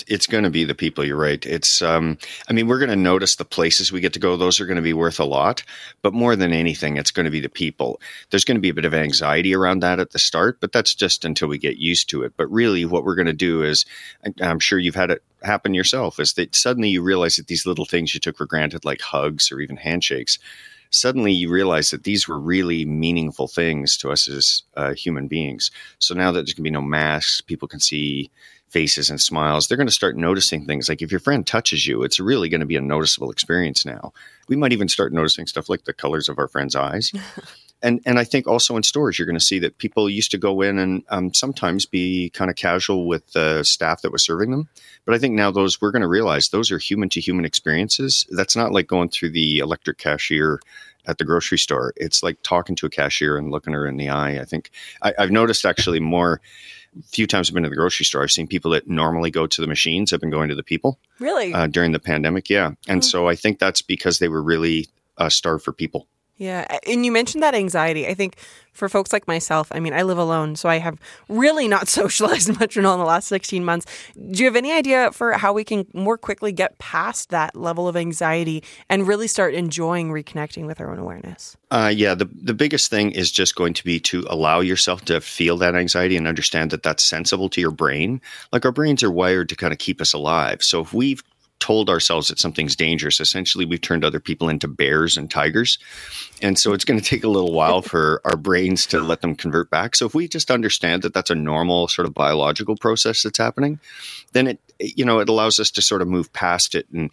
It's 0.08 0.26
going 0.26 0.44
to 0.44 0.50
be 0.50 0.64
the 0.64 0.74
people. 0.74 1.04
You're 1.04 1.16
right. 1.16 1.44
It's, 1.46 1.82
um, 1.82 2.18
I 2.48 2.52
mean, 2.52 2.66
we're 2.66 2.78
going 2.78 2.90
to 2.90 2.96
notice 2.96 3.36
the 3.36 3.44
places 3.44 3.92
we 3.92 4.00
get 4.00 4.12
to 4.14 4.18
go. 4.18 4.36
Those 4.36 4.60
are 4.60 4.66
going 4.66 4.76
to 4.76 4.82
be 4.82 4.92
worth 4.92 5.20
a 5.20 5.24
lot. 5.24 5.62
But 6.02 6.14
more 6.14 6.36
than 6.36 6.52
anything, 6.52 6.96
it's 6.96 7.10
going 7.10 7.24
to 7.24 7.30
be 7.30 7.40
the 7.40 7.48
people. 7.48 8.00
There's 8.30 8.44
going 8.44 8.56
to 8.56 8.60
be 8.60 8.68
a 8.68 8.74
bit 8.74 8.84
of 8.84 8.94
anxiety 8.94 9.54
around 9.54 9.80
that 9.80 10.00
at 10.00 10.10
the 10.10 10.18
start, 10.18 10.60
but 10.60 10.72
that's 10.72 10.94
just 10.94 11.24
until 11.24 11.48
we 11.48 11.58
get 11.58 11.76
used 11.76 12.08
to 12.10 12.22
it. 12.22 12.32
But 12.36 12.50
really, 12.50 12.84
what 12.84 13.04
we're 13.04 13.14
going 13.14 13.26
to 13.26 13.32
do 13.32 13.62
is, 13.62 13.84
I'm 14.40 14.60
sure 14.60 14.78
you've 14.78 14.94
had 14.94 15.10
it 15.10 15.22
happen 15.42 15.74
yourself, 15.74 16.18
is 16.18 16.34
that 16.34 16.56
suddenly 16.56 16.88
you 16.88 17.02
realize 17.02 17.36
that 17.36 17.46
these 17.46 17.66
little 17.66 17.84
things 17.84 18.14
you 18.14 18.20
took 18.20 18.36
for 18.36 18.46
granted, 18.46 18.84
like 18.84 19.00
hugs 19.00 19.52
or 19.52 19.60
even 19.60 19.76
handshakes, 19.76 20.38
suddenly 20.90 21.32
you 21.32 21.50
realize 21.50 21.90
that 21.90 22.04
these 22.04 22.28
were 22.28 22.38
really 22.38 22.84
meaningful 22.84 23.48
things 23.48 23.96
to 23.96 24.10
us 24.10 24.28
as 24.28 24.62
uh, 24.76 24.94
human 24.94 25.26
beings. 25.26 25.70
So 25.98 26.14
now 26.14 26.30
that 26.30 26.40
there's 26.40 26.52
going 26.52 26.64
to 26.64 26.70
be 26.70 26.70
no 26.70 26.80
masks, 26.80 27.40
people 27.40 27.68
can 27.68 27.80
see 27.80 28.30
faces 28.74 29.08
and 29.08 29.20
smiles, 29.20 29.68
they're 29.68 29.76
going 29.76 29.86
to 29.86 29.92
start 29.92 30.16
noticing 30.16 30.66
things. 30.66 30.88
Like 30.88 31.00
if 31.00 31.12
your 31.12 31.20
friend 31.20 31.46
touches 31.46 31.86
you, 31.86 32.02
it's 32.02 32.18
really 32.18 32.48
going 32.48 32.60
to 32.60 32.66
be 32.66 32.74
a 32.74 32.80
noticeable 32.80 33.30
experience 33.30 33.86
now. 33.86 34.12
We 34.48 34.56
might 34.56 34.72
even 34.72 34.88
start 34.88 35.12
noticing 35.12 35.46
stuff 35.46 35.68
like 35.68 35.84
the 35.84 35.92
colors 35.92 36.28
of 36.28 36.40
our 36.40 36.48
friends' 36.48 36.74
eyes. 36.74 37.12
and 37.82 38.00
and 38.04 38.18
I 38.18 38.24
think 38.24 38.48
also 38.48 38.76
in 38.76 38.82
stores 38.82 39.16
you're 39.16 39.26
going 39.26 39.38
to 39.38 39.44
see 39.44 39.60
that 39.60 39.78
people 39.78 40.10
used 40.10 40.32
to 40.32 40.38
go 40.38 40.60
in 40.60 40.80
and 40.80 41.04
um, 41.10 41.32
sometimes 41.32 41.86
be 41.86 42.30
kind 42.30 42.50
of 42.50 42.56
casual 42.56 43.06
with 43.06 43.30
the 43.32 43.62
staff 43.62 44.02
that 44.02 44.10
was 44.10 44.24
serving 44.24 44.50
them, 44.50 44.68
but 45.04 45.14
I 45.14 45.18
think 45.18 45.34
now 45.34 45.52
those 45.52 45.80
we're 45.80 45.92
going 45.92 46.02
to 46.02 46.08
realize 46.08 46.48
those 46.48 46.72
are 46.72 46.78
human 46.78 47.08
to 47.10 47.20
human 47.20 47.44
experiences. 47.44 48.26
That's 48.30 48.56
not 48.56 48.72
like 48.72 48.88
going 48.88 49.10
through 49.10 49.30
the 49.30 49.58
electric 49.58 49.98
cashier 49.98 50.58
at 51.06 51.18
the 51.18 51.24
grocery 51.24 51.58
store. 51.58 51.92
It's 51.96 52.22
like 52.22 52.38
talking 52.42 52.74
to 52.76 52.86
a 52.86 52.90
cashier 52.90 53.36
and 53.36 53.50
looking 53.50 53.74
her 53.74 53.86
in 53.86 53.98
the 53.98 54.08
eye. 54.08 54.40
I 54.40 54.44
think 54.44 54.70
I, 55.02 55.12
have 55.18 55.30
noticed 55.30 55.64
actually 55.64 56.00
more 56.00 56.40
few 57.02 57.26
times 57.26 57.48
I've 57.48 57.54
been 57.54 57.62
to 57.64 57.68
the 57.68 57.76
grocery 57.76 58.06
store, 58.06 58.22
I've 58.22 58.30
seen 58.30 58.46
people 58.46 58.70
that 58.72 58.88
normally 58.88 59.30
go 59.30 59.46
to 59.46 59.60
the 59.60 59.66
machines 59.66 60.10
have 60.10 60.20
been 60.20 60.30
going 60.30 60.48
to 60.48 60.54
the 60.54 60.62
people. 60.62 60.98
Really? 61.18 61.52
Uh, 61.52 61.66
during 61.66 61.92
the 61.92 61.98
pandemic, 61.98 62.48
yeah. 62.50 62.72
And 62.88 63.02
oh. 63.02 63.06
so 63.06 63.28
I 63.28 63.34
think 63.34 63.58
that's 63.58 63.82
because 63.82 64.18
they 64.18 64.28
were 64.28 64.42
really 64.42 64.88
uh, 65.18 65.28
starved 65.28 65.64
for 65.64 65.72
people. 65.72 66.08
Yeah. 66.36 66.78
And 66.86 67.06
you 67.06 67.12
mentioned 67.12 67.42
that 67.42 67.54
anxiety. 67.54 68.08
I 68.08 68.14
think 68.14 68.36
for 68.72 68.88
folks 68.88 69.12
like 69.12 69.28
myself, 69.28 69.68
I 69.70 69.78
mean, 69.78 69.94
I 69.94 70.02
live 70.02 70.18
alone, 70.18 70.56
so 70.56 70.68
I 70.68 70.78
have 70.78 70.98
really 71.28 71.68
not 71.68 71.86
socialized 72.00 72.58
much 72.58 72.76
in 72.76 72.84
all 72.84 72.94
in 72.94 72.98
the 72.98 73.06
last 73.06 73.28
16 73.28 73.64
months. 73.64 73.86
Do 74.14 74.40
you 74.40 74.46
have 74.46 74.56
any 74.56 74.72
idea 74.72 75.12
for 75.12 75.32
how 75.32 75.52
we 75.52 75.62
can 75.62 75.86
more 75.94 76.18
quickly 76.18 76.50
get 76.50 76.76
past 76.78 77.30
that 77.30 77.54
level 77.54 77.86
of 77.86 77.96
anxiety 77.96 78.64
and 78.88 79.06
really 79.06 79.28
start 79.28 79.54
enjoying 79.54 80.10
reconnecting 80.10 80.66
with 80.66 80.80
our 80.80 80.90
own 80.90 80.98
awareness? 80.98 81.56
Uh, 81.70 81.92
yeah, 81.94 82.14
the, 82.14 82.28
the 82.34 82.54
biggest 82.54 82.90
thing 82.90 83.12
is 83.12 83.30
just 83.30 83.54
going 83.54 83.74
to 83.74 83.84
be 83.84 84.00
to 84.00 84.26
allow 84.28 84.58
yourself 84.58 85.04
to 85.04 85.20
feel 85.20 85.56
that 85.58 85.76
anxiety 85.76 86.16
and 86.16 86.26
understand 86.26 86.70
that 86.72 86.82
that's 86.82 87.04
sensible 87.04 87.48
to 87.48 87.60
your 87.60 87.70
brain. 87.70 88.20
Like 88.52 88.64
our 88.64 88.72
brains 88.72 89.04
are 89.04 89.10
wired 89.10 89.48
to 89.50 89.56
kind 89.56 89.72
of 89.72 89.78
keep 89.78 90.00
us 90.00 90.12
alive. 90.12 90.64
So 90.64 90.80
if 90.80 90.92
we've 90.92 91.22
told 91.60 91.88
ourselves 91.88 92.28
that 92.28 92.38
something's 92.38 92.76
dangerous, 92.76 93.20
essentially 93.20 93.64
we've 93.64 93.80
turned 93.80 94.04
other 94.04 94.20
people 94.20 94.48
into 94.48 94.68
bears 94.68 95.16
and 95.16 95.30
tigers. 95.30 95.78
And 96.42 96.58
so 96.58 96.72
it's 96.72 96.84
going 96.84 97.00
to 97.00 97.04
take 97.04 97.24
a 97.24 97.28
little 97.28 97.52
while 97.52 97.80
for 97.94 98.20
our 98.24 98.36
brains 98.36 98.86
to 98.86 99.00
let 99.00 99.22
them 99.22 99.34
convert 99.34 99.70
back. 99.70 99.96
So 99.96 100.06
if 100.06 100.14
we 100.14 100.28
just 100.28 100.50
understand 100.50 101.02
that 101.02 101.14
that's 101.14 101.30
a 101.30 101.34
normal 101.34 101.88
sort 101.88 102.06
of 102.06 102.14
biological 102.14 102.76
process 102.76 103.22
that's 103.22 103.38
happening, 103.38 103.80
then 104.32 104.46
it 104.46 104.60
you 104.80 105.04
know 105.04 105.20
it 105.20 105.28
allows 105.28 105.58
us 105.58 105.70
to 105.70 105.82
sort 105.82 106.02
of 106.02 106.08
move 106.08 106.32
past 106.32 106.74
it 106.74 106.86
and 106.92 107.10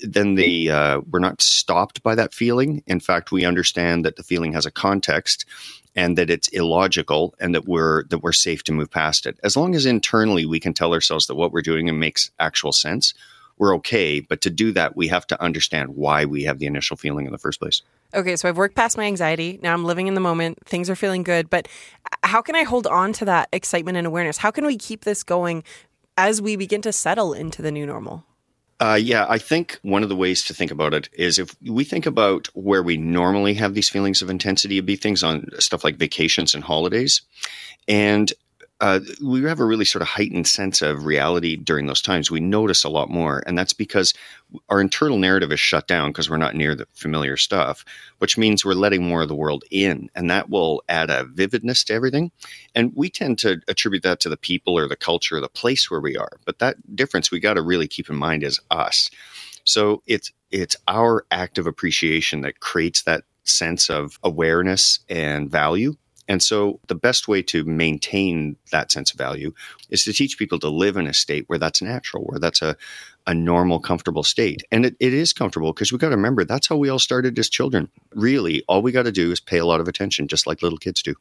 then 0.00 0.34
the 0.34 0.70
uh, 0.70 1.00
we're 1.10 1.18
not 1.18 1.42
stopped 1.42 2.02
by 2.02 2.14
that 2.14 2.32
feeling 2.34 2.82
in 2.86 3.00
fact 3.00 3.32
we 3.32 3.44
understand 3.44 4.04
that 4.04 4.16
the 4.16 4.22
feeling 4.22 4.52
has 4.52 4.66
a 4.66 4.70
context 4.70 5.44
and 5.94 6.16
that 6.16 6.30
it's 6.30 6.48
illogical 6.48 7.34
and 7.38 7.54
that 7.54 7.66
we're 7.66 8.04
that 8.04 8.18
we're 8.18 8.32
safe 8.32 8.64
to 8.64 8.72
move 8.72 8.90
past 8.90 9.26
it 9.26 9.38
as 9.42 9.56
long 9.56 9.74
as 9.74 9.86
internally 9.86 10.46
we 10.46 10.60
can 10.60 10.72
tell 10.72 10.94
ourselves 10.94 11.26
that 11.26 11.34
what 11.34 11.52
we're 11.52 11.62
doing 11.62 11.98
makes 11.98 12.30
actual 12.38 12.72
sense 12.72 13.14
we're 13.62 13.76
okay. 13.76 14.18
But 14.18 14.40
to 14.40 14.50
do 14.50 14.72
that, 14.72 14.96
we 14.96 15.06
have 15.06 15.24
to 15.28 15.40
understand 15.40 15.90
why 15.90 16.24
we 16.24 16.42
have 16.42 16.58
the 16.58 16.66
initial 16.66 16.96
feeling 16.96 17.26
in 17.26 17.32
the 17.32 17.38
first 17.38 17.60
place. 17.60 17.80
Okay, 18.12 18.34
so 18.34 18.48
I've 18.48 18.56
worked 18.56 18.74
past 18.74 18.96
my 18.96 19.04
anxiety. 19.04 19.60
Now 19.62 19.72
I'm 19.72 19.84
living 19.84 20.08
in 20.08 20.14
the 20.14 20.20
moment. 20.20 20.58
Things 20.66 20.90
are 20.90 20.96
feeling 20.96 21.22
good. 21.22 21.48
But 21.48 21.68
how 22.24 22.42
can 22.42 22.56
I 22.56 22.64
hold 22.64 22.88
on 22.88 23.12
to 23.12 23.24
that 23.26 23.48
excitement 23.52 23.96
and 23.96 24.04
awareness? 24.04 24.36
How 24.36 24.50
can 24.50 24.66
we 24.66 24.76
keep 24.76 25.04
this 25.04 25.22
going 25.22 25.62
as 26.18 26.42
we 26.42 26.56
begin 26.56 26.82
to 26.82 26.92
settle 26.92 27.34
into 27.34 27.62
the 27.62 27.70
new 27.70 27.86
normal? 27.86 28.24
Uh, 28.80 28.98
yeah, 29.00 29.26
I 29.28 29.38
think 29.38 29.78
one 29.82 30.02
of 30.02 30.08
the 30.08 30.16
ways 30.16 30.44
to 30.46 30.54
think 30.54 30.72
about 30.72 30.92
it 30.92 31.08
is 31.12 31.38
if 31.38 31.54
we 31.62 31.84
think 31.84 32.04
about 32.04 32.48
where 32.54 32.82
we 32.82 32.96
normally 32.96 33.54
have 33.54 33.74
these 33.74 33.88
feelings 33.88 34.22
of 34.22 34.28
intensity, 34.28 34.78
it'd 34.78 34.86
be 34.86 34.96
things 34.96 35.22
on 35.22 35.46
stuff 35.60 35.84
like 35.84 35.98
vacations 35.98 36.52
and 36.52 36.64
holidays. 36.64 37.22
And 37.86 38.32
uh, 38.82 38.98
we 39.22 39.44
have 39.44 39.60
a 39.60 39.64
really 39.64 39.84
sort 39.84 40.02
of 40.02 40.08
heightened 40.08 40.48
sense 40.48 40.82
of 40.82 41.06
reality 41.06 41.54
during 41.54 41.86
those 41.86 42.02
times. 42.02 42.32
We 42.32 42.40
notice 42.40 42.82
a 42.82 42.88
lot 42.88 43.08
more, 43.08 43.40
and 43.46 43.56
that's 43.56 43.72
because 43.72 44.12
our 44.68 44.80
internal 44.80 45.18
narrative 45.18 45.52
is 45.52 45.60
shut 45.60 45.86
down 45.86 46.10
because 46.10 46.28
we're 46.28 46.36
not 46.36 46.56
near 46.56 46.74
the 46.74 46.86
familiar 46.92 47.36
stuff, 47.36 47.84
which 48.18 48.36
means 48.36 48.64
we're 48.64 48.74
letting 48.74 49.06
more 49.06 49.22
of 49.22 49.28
the 49.28 49.36
world 49.36 49.62
in, 49.70 50.10
and 50.16 50.28
that 50.30 50.50
will 50.50 50.82
add 50.88 51.10
a 51.10 51.24
vividness 51.32 51.84
to 51.84 51.94
everything. 51.94 52.32
And 52.74 52.90
we 52.96 53.08
tend 53.08 53.38
to 53.38 53.60
attribute 53.68 54.02
that 54.02 54.18
to 54.20 54.28
the 54.28 54.36
people 54.36 54.76
or 54.76 54.88
the 54.88 54.96
culture 54.96 55.36
or 55.36 55.40
the 55.40 55.48
place 55.48 55.88
where 55.88 56.00
we 56.00 56.16
are, 56.16 56.40
but 56.44 56.58
that 56.58 56.96
difference 56.96 57.30
we 57.30 57.38
got 57.38 57.54
to 57.54 57.62
really 57.62 57.86
keep 57.86 58.10
in 58.10 58.16
mind 58.16 58.42
is 58.42 58.58
us. 58.72 59.08
So 59.62 60.02
it's 60.08 60.32
it's 60.50 60.76
our 60.88 61.24
active 61.30 61.68
appreciation 61.68 62.40
that 62.40 62.58
creates 62.58 63.02
that 63.02 63.22
sense 63.44 63.88
of 63.88 64.18
awareness 64.24 64.98
and 65.08 65.48
value 65.48 65.94
and 66.32 66.42
so 66.42 66.80
the 66.86 66.94
best 66.94 67.28
way 67.28 67.42
to 67.42 67.62
maintain 67.64 68.56
that 68.70 68.90
sense 68.90 69.12
of 69.12 69.18
value 69.18 69.52
is 69.90 70.02
to 70.04 70.14
teach 70.14 70.38
people 70.38 70.58
to 70.60 70.70
live 70.70 70.96
in 70.96 71.06
a 71.06 71.12
state 71.12 71.44
where 71.46 71.58
that's 71.58 71.82
natural, 71.82 72.24
where 72.24 72.38
that's 72.38 72.62
a, 72.62 72.74
a 73.26 73.34
normal, 73.34 73.78
comfortable 73.78 74.22
state. 74.22 74.62
And 74.72 74.86
it, 74.86 74.96
it 74.98 75.12
is 75.12 75.34
comfortable 75.34 75.74
because 75.74 75.92
we 75.92 75.98
got 75.98 76.08
to 76.08 76.16
remember 76.16 76.46
that's 76.46 76.66
how 76.66 76.76
we 76.76 76.88
all 76.88 76.98
started 76.98 77.38
as 77.38 77.50
children. 77.50 77.90
Really, 78.14 78.64
all 78.66 78.80
we 78.80 78.92
got 78.92 79.02
to 79.02 79.12
do 79.12 79.30
is 79.30 79.40
pay 79.40 79.58
a 79.58 79.66
lot 79.66 79.82
of 79.82 79.88
attention, 79.88 80.26
just 80.26 80.46
like 80.46 80.62
little 80.62 80.78
kids 80.78 81.02
do. 81.02 81.14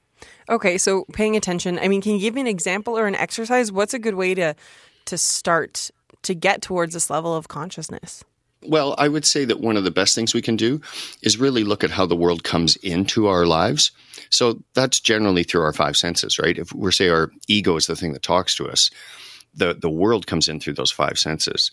Okay, 0.48 0.77
so 0.77 1.03
paying 1.12 1.36
attention. 1.36 1.77
I 1.77 1.89
mean, 1.89 2.01
can 2.01 2.13
you 2.13 2.22
give 2.22 2.34
me 2.34 2.39
an 2.39 2.48
example 2.48 2.98
or 2.98 3.06
an 3.06 3.15
exercise? 3.15 3.70
What's 3.70 3.94
a 3.94 4.00
good 4.00 4.15
way 4.15 4.34
to 4.36 4.56
to 5.03 5.18
start 5.18 5.91
to 6.24 6.34
get 6.34 6.62
towards 6.62 6.94
this 6.94 7.10
level 7.10 7.36
of 7.36 7.50
consciousness? 7.50 8.24
Well, 8.63 8.94
I 8.98 9.08
would 9.08 9.25
say 9.25 9.46
that 9.46 9.60
one 9.60 9.75
of 9.75 9.84
the 9.84 9.91
best 9.91 10.13
things 10.13 10.34
we 10.34 10.41
can 10.41 10.56
do 10.56 10.82
is 11.22 11.38
really 11.38 11.63
look 11.63 11.84
at 11.84 11.89
how 11.89 12.06
the 12.06 12.15
world 12.15 12.44
comes 12.44 12.75
into 12.77 13.27
our 13.27 13.46
lives. 13.46 13.91
So 14.31 14.63
that's 14.73 15.00
generally 15.00 15.43
through 15.43 15.63
our 15.63 15.73
five 15.73 15.97
senses, 15.97 16.39
right? 16.39 16.57
If 16.57 16.73
we're 16.73 16.91
say 16.91 17.09
our 17.09 17.31
ego 17.47 17.75
is 17.75 17.88
the 17.88 17.95
thing 17.95 18.13
that 18.13 18.23
talks 18.23 18.55
to 18.55 18.67
us, 18.67 18.89
the 19.53 19.73
the 19.73 19.89
world 19.89 20.27
comes 20.27 20.47
in 20.47 20.59
through 20.59 20.73
those 20.73 20.91
five 20.91 21.19
senses. 21.19 21.71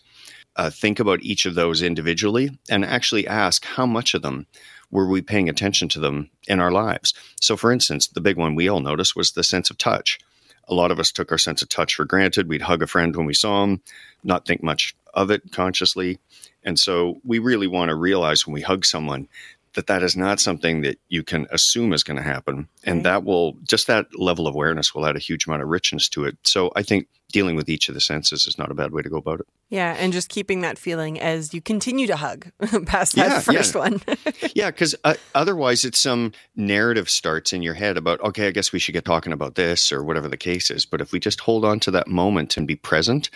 Uh, 0.55 0.69
think 0.69 0.99
about 0.99 1.21
each 1.21 1.45
of 1.45 1.55
those 1.55 1.81
individually 1.81 2.49
and 2.69 2.83
actually 2.83 3.27
ask 3.27 3.63
how 3.65 3.85
much 3.85 4.13
of 4.13 4.21
them 4.21 4.45
were 4.91 5.07
we 5.07 5.21
paying 5.21 5.47
attention 5.47 5.87
to 5.87 5.99
them 5.99 6.29
in 6.47 6.59
our 6.59 6.71
lives. 6.71 7.13
So, 7.39 7.55
for 7.55 7.71
instance, 7.71 8.07
the 8.07 8.21
big 8.21 8.37
one 8.37 8.55
we 8.55 8.67
all 8.67 8.79
noticed 8.79 9.15
was 9.15 9.31
the 9.31 9.43
sense 9.43 9.69
of 9.69 9.77
touch. 9.77 10.19
A 10.67 10.73
lot 10.73 10.91
of 10.91 10.99
us 10.99 11.11
took 11.11 11.31
our 11.31 11.37
sense 11.37 11.61
of 11.61 11.69
touch 11.69 11.95
for 11.95 12.05
granted. 12.05 12.49
We'd 12.49 12.61
hug 12.61 12.83
a 12.83 12.87
friend 12.87 13.15
when 13.15 13.25
we 13.25 13.33
saw 13.33 13.61
them, 13.61 13.81
not 14.23 14.45
think 14.45 14.61
much 14.61 14.95
of 15.13 15.31
it 15.31 15.51
consciously. 15.51 16.19
And 16.63 16.77
so 16.77 17.21
we 17.23 17.39
really 17.39 17.67
want 17.67 17.89
to 17.89 17.95
realize 17.95 18.45
when 18.45 18.53
we 18.53 18.61
hug 18.61 18.85
someone 18.85 19.27
that 19.73 19.87
that 19.87 20.03
is 20.03 20.17
not 20.17 20.39
something 20.39 20.81
that 20.81 20.99
you 21.09 21.23
can 21.23 21.47
assume 21.51 21.93
is 21.93 22.03
going 22.03 22.17
to 22.17 22.23
happen. 22.23 22.67
And 22.83 22.97
right. 22.97 23.03
that 23.03 23.23
will 23.23 23.53
just 23.63 23.87
that 23.87 24.07
level 24.17 24.47
of 24.47 24.55
awareness 24.55 24.93
will 24.93 25.05
add 25.05 25.15
a 25.15 25.19
huge 25.19 25.45
amount 25.47 25.61
of 25.61 25.69
richness 25.69 26.09
to 26.09 26.25
it. 26.25 26.37
So 26.43 26.71
i 26.75 26.83
think 26.83 27.07
dealing 27.31 27.55
with 27.55 27.69
each 27.69 27.89
of 27.89 27.93
the 27.93 28.01
senses 28.01 28.47
is 28.47 28.57
not 28.57 28.71
a 28.71 28.73
bad 28.73 28.91
way 28.91 29.03
to 29.03 29.09
go 29.09 29.17
about 29.17 29.39
it. 29.39 29.47
Yeah 29.69 29.95
and 29.97 30.11
just 30.11 30.29
keeping 30.29 30.61
that 30.61 30.79
feeling 30.79 31.19
as 31.19 31.53
you 31.53 31.61
continue 31.61 32.07
to 32.07 32.15
hug 32.15 32.51
past 32.85 33.15
that 33.15 33.29
yeah, 33.29 33.39
first 33.39 33.75
yeah. 33.75 33.79
one. 33.79 34.01
Yeah 34.55 34.71
because 34.71 34.95
uh, 35.03 35.13
otherwise 35.35 35.85
it's 35.85 35.99
some 35.99 36.31
narrative 36.55 37.09
starts 37.09 37.53
in 37.53 37.61
your 37.61 37.75
head 37.75 37.97
about 37.97 38.19
okay 38.21 38.47
i 38.47 38.51
guess 38.51 38.73
we 38.73 38.79
should 38.79 38.93
get 38.93 39.05
talking 39.05 39.33
about 39.33 39.55
this 39.55 39.91
or 39.91 40.03
whatever 40.03 40.27
the 40.27 40.37
case 40.37 40.71
is. 40.71 40.85
But 40.85 41.01
if 41.01 41.11
we 41.11 41.19
just 41.19 41.41
hold 41.41 41.65
on 41.65 41.79
to 41.81 41.91
that 41.91 42.07
moment 42.07 42.57
and 42.57 42.67
be 42.67 42.75
present 42.75 43.29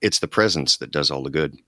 it's 0.00 0.20
the 0.20 0.28
presence 0.28 0.76
that 0.78 0.90
does 0.90 1.10
all 1.10 1.22
the 1.22 1.30
good 1.30 1.58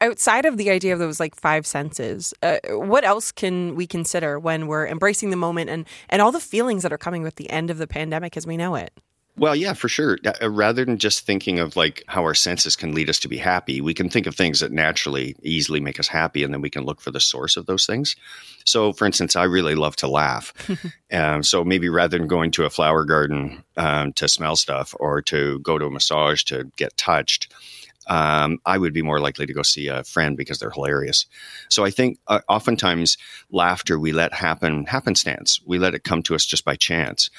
outside 0.00 0.44
of 0.44 0.56
the 0.56 0.70
idea 0.70 0.92
of 0.92 0.98
those 0.98 1.20
like 1.20 1.34
five 1.34 1.66
senses, 1.66 2.34
uh, 2.42 2.58
what 2.70 3.04
else 3.04 3.32
can 3.32 3.74
we 3.74 3.86
consider 3.86 4.38
when 4.38 4.66
we're 4.66 4.86
embracing 4.86 5.30
the 5.30 5.36
moment 5.36 5.70
and 5.70 5.86
and 6.08 6.22
all 6.22 6.32
the 6.32 6.40
feelings 6.40 6.82
that 6.82 6.92
are 6.92 6.98
coming 6.98 7.22
with 7.22 7.36
the 7.36 7.50
end 7.50 7.70
of 7.70 7.78
the 7.78 7.86
pandemic 7.86 8.36
as 8.36 8.46
we 8.46 8.56
know 8.56 8.74
it? 8.74 8.92
Well, 9.38 9.54
yeah, 9.54 9.72
for 9.72 9.88
sure. 9.88 10.18
Uh, 10.42 10.50
rather 10.50 10.84
than 10.84 10.98
just 10.98 11.24
thinking 11.24 11.60
of 11.60 11.76
like 11.76 12.02
how 12.08 12.22
our 12.24 12.34
senses 12.34 12.74
can 12.74 12.92
lead 12.92 13.08
us 13.08 13.20
to 13.20 13.28
be 13.28 13.36
happy, 13.36 13.80
we 13.80 13.94
can 13.94 14.10
think 14.10 14.26
of 14.26 14.34
things 14.34 14.58
that 14.60 14.72
naturally 14.72 15.36
easily 15.42 15.78
make 15.78 16.00
us 16.00 16.08
happy, 16.08 16.42
and 16.42 16.52
then 16.52 16.60
we 16.60 16.70
can 16.70 16.84
look 16.84 17.00
for 17.00 17.12
the 17.12 17.20
source 17.20 17.56
of 17.56 17.66
those 17.66 17.86
things. 17.86 18.16
So, 18.64 18.92
for 18.92 19.06
instance, 19.06 19.36
I 19.36 19.44
really 19.44 19.76
love 19.76 19.94
to 19.96 20.08
laugh. 20.08 20.52
um, 21.12 21.44
so 21.44 21.64
maybe 21.64 21.88
rather 21.88 22.18
than 22.18 22.26
going 22.26 22.50
to 22.52 22.64
a 22.64 22.70
flower 22.70 23.04
garden 23.04 23.62
um, 23.76 24.12
to 24.14 24.28
smell 24.28 24.56
stuff 24.56 24.94
or 24.98 25.22
to 25.22 25.60
go 25.60 25.78
to 25.78 25.86
a 25.86 25.90
massage 25.90 26.42
to 26.44 26.64
get 26.76 26.96
touched, 26.96 27.52
um, 28.08 28.58
I 28.64 28.78
would 28.78 28.92
be 28.92 29.02
more 29.02 29.20
likely 29.20 29.46
to 29.46 29.52
go 29.52 29.62
see 29.62 29.88
a 29.88 30.02
friend 30.04 30.36
because 30.36 30.58
they're 30.58 30.70
hilarious. 30.70 31.26
So 31.68 31.84
I 31.84 31.90
think 31.90 32.18
uh, 32.26 32.40
oftentimes 32.48 33.16
laughter 33.50 33.98
we 33.98 34.12
let 34.12 34.32
happen 34.32 34.86
happenstance. 34.86 35.60
We 35.64 35.78
let 35.78 35.94
it 35.94 36.04
come 36.04 36.22
to 36.24 36.34
us 36.34 36.44
just 36.44 36.64
by 36.64 36.76
chance. 36.76 37.30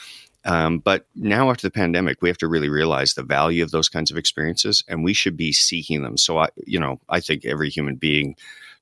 Um, 0.46 0.80
but 0.80 1.06
now 1.16 1.50
after 1.50 1.68
the 1.68 1.72
pandemic, 1.72 2.22
we 2.22 2.30
have 2.30 2.38
to 2.38 2.48
really 2.48 2.70
realize 2.70 3.14
the 3.14 3.24
value 3.24 3.62
of 3.62 3.72
those 3.72 3.90
kinds 3.90 4.10
of 4.10 4.18
experiences, 4.18 4.84
and 4.88 5.04
we 5.04 5.14
should 5.14 5.36
be 5.36 5.52
seeking 5.52 6.02
them. 6.02 6.18
So 6.18 6.38
I, 6.38 6.48
you 6.66 6.80
know, 6.80 7.02
I 7.10 7.20
think 7.20 7.46
every 7.46 7.70
human 7.70 7.96
being 7.96 8.36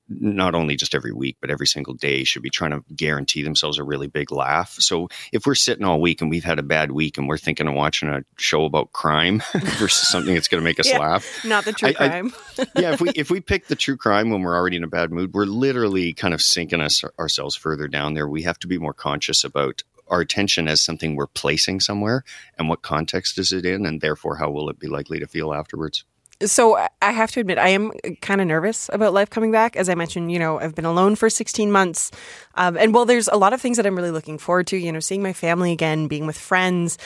not 0.08 0.54
only 0.54 0.76
just 0.76 0.94
every 0.94 1.12
week, 1.12 1.36
but 1.40 1.50
every 1.50 1.66
single 1.66 1.94
day 1.94 2.24
should 2.24 2.42
be 2.42 2.50
trying 2.50 2.70
to 2.70 2.82
guarantee 2.94 3.42
themselves 3.42 3.78
a 3.78 3.84
really 3.84 4.06
big 4.06 4.32
laugh. 4.32 4.76
So 4.80 5.08
if 5.32 5.46
we're 5.46 5.54
sitting 5.54 5.84
all 5.84 6.00
week 6.00 6.20
and 6.20 6.30
we've 6.30 6.44
had 6.44 6.58
a 6.58 6.62
bad 6.62 6.92
week 6.92 7.18
and 7.18 7.28
we're 7.28 7.38
thinking 7.38 7.68
of 7.68 7.74
watching 7.74 8.08
a 8.08 8.24
show 8.36 8.64
about 8.64 8.92
crime 8.92 9.42
versus 9.78 10.08
something 10.08 10.34
that's 10.34 10.48
going 10.48 10.60
to 10.60 10.64
make 10.64 10.80
us 10.80 10.88
yeah, 10.90 10.98
laugh, 10.98 11.44
not 11.44 11.64
the 11.64 11.72
true 11.72 11.90
I, 11.90 11.92
crime. 11.92 12.32
I, 12.58 12.66
yeah, 12.80 12.92
if 12.92 13.00
we 13.00 13.10
if 13.10 13.30
we 13.30 13.40
pick 13.40 13.66
the 13.66 13.76
true 13.76 13.96
crime 13.96 14.30
when 14.30 14.42
we're 14.42 14.56
already 14.56 14.76
in 14.76 14.84
a 14.84 14.88
bad 14.88 15.12
mood, 15.12 15.34
we're 15.34 15.44
literally 15.44 16.12
kind 16.12 16.34
of 16.34 16.42
sinking 16.42 16.80
us 16.80 17.04
ourselves 17.18 17.54
further 17.54 17.88
down 17.88 18.14
there. 18.14 18.28
We 18.28 18.42
have 18.42 18.58
to 18.60 18.66
be 18.66 18.78
more 18.78 18.94
conscious 18.94 19.44
about 19.44 19.82
our 20.08 20.20
attention 20.20 20.68
as 20.68 20.80
something 20.80 21.16
we're 21.16 21.26
placing 21.26 21.80
somewhere 21.80 22.24
and 22.58 22.68
what 22.68 22.80
context 22.82 23.38
is 23.38 23.52
it 23.52 23.66
in, 23.66 23.84
and 23.84 24.00
therefore 24.00 24.36
how 24.36 24.50
will 24.50 24.70
it 24.70 24.78
be 24.78 24.86
likely 24.86 25.18
to 25.20 25.26
feel 25.26 25.52
afterwards. 25.52 26.04
So 26.44 26.78
I 27.02 27.10
have 27.10 27.32
to 27.32 27.40
admit, 27.40 27.58
I 27.58 27.70
am 27.70 27.90
kind 28.22 28.40
of 28.40 28.46
nervous 28.46 28.88
about 28.92 29.12
life 29.12 29.28
coming 29.28 29.50
back. 29.50 29.74
As 29.74 29.88
I 29.88 29.96
mentioned, 29.96 30.30
you 30.30 30.38
know, 30.38 30.60
I've 30.60 30.74
been 30.74 30.84
alone 30.84 31.16
for 31.16 31.28
16 31.28 31.72
months. 31.72 32.12
Um, 32.54 32.76
and 32.76 32.94
while 32.94 33.04
there's 33.04 33.28
a 33.28 33.36
lot 33.36 33.52
of 33.52 33.60
things 33.60 33.76
that 33.76 33.86
I'm 33.86 33.96
really 33.96 34.12
looking 34.12 34.38
forward 34.38 34.68
to, 34.68 34.76
you 34.76 34.92
know, 34.92 35.00
seeing 35.00 35.22
my 35.22 35.32
family 35.32 35.72
again, 35.72 36.06
being 36.06 36.26
with 36.26 36.38
friends. 36.38 36.96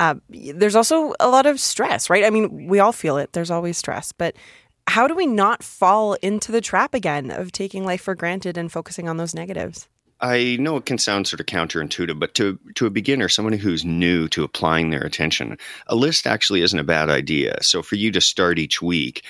Uh, 0.00 0.14
there's 0.30 0.76
also 0.76 1.12
a 1.20 1.28
lot 1.28 1.44
of 1.44 1.60
stress, 1.60 2.08
right? 2.08 2.24
I 2.24 2.30
mean, 2.30 2.66
we 2.66 2.78
all 2.78 2.92
feel 2.92 3.18
it. 3.18 3.32
There's 3.32 3.50
always 3.50 3.76
stress. 3.76 4.12
But 4.12 4.36
how 4.86 5.06
do 5.06 5.14
we 5.14 5.26
not 5.26 5.62
fall 5.62 6.14
into 6.14 6.50
the 6.50 6.62
trap 6.62 6.94
again 6.94 7.30
of 7.30 7.52
taking 7.52 7.84
life 7.84 8.00
for 8.00 8.14
granted 8.14 8.56
and 8.56 8.72
focusing 8.72 9.06
on 9.06 9.18
those 9.18 9.34
negatives? 9.34 9.86
I 10.20 10.56
know 10.58 10.76
it 10.76 10.86
can 10.86 10.98
sound 10.98 11.28
sort 11.28 11.38
of 11.40 11.46
counterintuitive, 11.46 12.18
but 12.18 12.34
to 12.34 12.58
to 12.74 12.86
a 12.86 12.90
beginner, 12.90 13.28
someone 13.28 13.52
who's 13.52 13.84
new 13.84 14.26
to 14.28 14.42
applying 14.42 14.90
their 14.90 15.04
attention, 15.04 15.56
a 15.86 15.94
list 15.94 16.26
actually 16.26 16.62
isn't 16.62 16.78
a 16.78 16.84
bad 16.84 17.08
idea. 17.08 17.62
So 17.62 17.82
for 17.82 17.94
you 17.94 18.10
to 18.12 18.20
start 18.20 18.58
each 18.58 18.82
week 18.82 19.24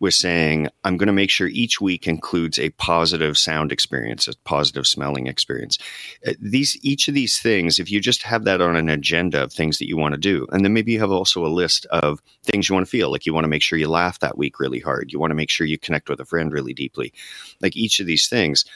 with 0.00 0.12
saying, 0.12 0.68
I'm 0.82 0.98
going 0.98 1.06
to 1.06 1.14
make 1.14 1.30
sure 1.30 1.46
each 1.46 1.80
week 1.80 2.06
includes 2.06 2.58
a 2.58 2.70
positive 2.70 3.38
sound 3.38 3.72
experience, 3.72 4.28
a 4.28 4.36
positive 4.44 4.86
smelling 4.86 5.28
experience. 5.28 5.78
Uh, 6.26 6.32
these 6.40 6.78
each 6.82 7.08
of 7.08 7.14
these 7.14 7.38
things, 7.38 7.78
if 7.78 7.90
you 7.90 7.98
just 8.00 8.22
have 8.22 8.44
that 8.44 8.60
on 8.60 8.76
an 8.76 8.90
agenda 8.90 9.44
of 9.44 9.52
things 9.52 9.78
that 9.78 9.88
you 9.88 9.96
want 9.96 10.12
to 10.12 10.20
do, 10.20 10.46
and 10.52 10.62
then 10.62 10.74
maybe 10.74 10.92
you 10.92 11.00
have 11.00 11.10
also 11.10 11.46
a 11.46 11.48
list 11.48 11.86
of 11.86 12.20
things 12.42 12.68
you 12.68 12.74
want 12.74 12.86
to 12.86 12.90
feel, 12.90 13.10
like 13.10 13.24
you 13.24 13.32
want 13.32 13.44
to 13.44 13.48
make 13.48 13.62
sure 13.62 13.78
you 13.78 13.88
laugh 13.88 14.18
that 14.18 14.36
week 14.36 14.60
really 14.60 14.80
hard, 14.80 15.10
you 15.10 15.18
want 15.18 15.30
to 15.30 15.36
make 15.36 15.48
sure 15.48 15.66
you 15.66 15.78
connect 15.78 16.10
with 16.10 16.20
a 16.20 16.26
friend 16.26 16.52
really 16.52 16.74
deeply, 16.74 17.14
like 17.62 17.76
each 17.76 17.98
of 17.98 18.06
these 18.06 18.28
things 18.28 18.66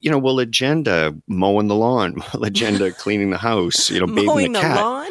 you 0.00 0.10
know, 0.10 0.18
will 0.18 0.40
agenda 0.40 1.14
mowing 1.26 1.68
the 1.68 1.74
lawn, 1.74 2.22
will 2.34 2.44
agenda 2.44 2.90
cleaning 2.98 3.30
the 3.30 3.38
house, 3.38 3.90
you 3.90 4.00
know, 4.00 4.06
bathing 4.06 4.26
mowing 4.26 4.52
the 4.52 4.60
cat. 4.60 4.76
lawn. 4.76 5.06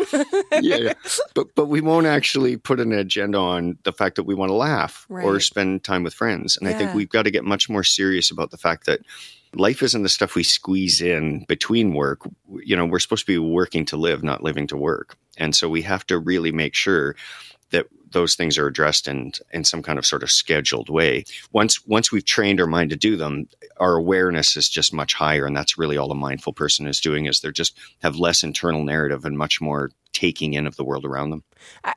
yeah, 0.63 0.77
yeah, 0.77 0.93
but 1.33 1.47
but 1.55 1.65
we 1.65 1.81
won't 1.81 2.07
actually 2.07 2.57
put 2.57 2.79
an 2.79 2.91
agenda 2.91 3.37
on 3.37 3.77
the 3.83 3.91
fact 3.91 4.15
that 4.15 4.23
we 4.23 4.35
want 4.35 4.49
to 4.49 4.55
laugh 4.55 5.05
right. 5.09 5.25
or 5.25 5.39
spend 5.39 5.83
time 5.83 6.03
with 6.03 6.13
friends. 6.13 6.57
And 6.57 6.69
yeah. 6.69 6.75
I 6.75 6.77
think 6.77 6.93
we've 6.93 7.09
got 7.09 7.23
to 7.23 7.31
get 7.31 7.43
much 7.43 7.69
more 7.69 7.83
serious 7.83 8.31
about 8.31 8.51
the 8.51 8.57
fact 8.57 8.85
that 8.85 9.01
life 9.53 9.81
isn't 9.81 10.03
the 10.03 10.09
stuff 10.09 10.35
we 10.35 10.43
squeeze 10.43 11.01
in 11.01 11.45
between 11.45 11.93
work. 11.93 12.21
You 12.63 12.75
know, 12.75 12.85
we're 12.85 12.99
supposed 12.99 13.25
to 13.25 13.31
be 13.31 13.37
working 13.37 13.85
to 13.85 13.97
live, 13.97 14.23
not 14.23 14.43
living 14.43 14.67
to 14.67 14.77
work. 14.77 15.17
And 15.37 15.55
so 15.55 15.69
we 15.69 15.81
have 15.83 16.05
to 16.07 16.17
really 16.17 16.51
make 16.51 16.75
sure 16.75 17.15
that 17.71 17.87
those 18.15 18.33
things 18.33 18.57
are 18.57 18.65
addressed 18.65 19.07
in 19.07 19.33
in 19.51 19.63
some 19.63 19.83
kind 19.83 19.99
of 19.99 20.05
sort 20.05 20.23
of 20.23 20.31
scheduled 20.31 20.89
way. 20.89 21.25
Once 21.51 21.85
once 21.85 22.11
we've 22.11 22.25
trained 22.25 22.59
our 22.59 22.65
mind 22.65 22.89
to 22.89 22.95
do 22.95 23.15
them, 23.15 23.47
our 23.77 23.95
awareness 23.95 24.55
is 24.55 24.67
just 24.69 24.93
much 24.93 25.13
higher, 25.13 25.45
and 25.45 25.55
that's 25.55 25.77
really 25.77 25.97
all 25.97 26.11
a 26.11 26.15
mindful 26.15 26.53
person 26.53 26.87
is 26.87 27.01
doing. 27.01 27.25
Is 27.25 27.41
they're 27.41 27.51
just 27.51 27.77
have 28.01 28.15
less 28.15 28.43
internal 28.43 28.83
narrative 28.83 29.25
and 29.25 29.37
much 29.37 29.61
more 29.61 29.91
taking 30.13 30.53
in 30.53 30.65
of 30.65 30.77
the 30.77 30.85
world 30.85 31.05
around 31.05 31.29
them. 31.29 31.43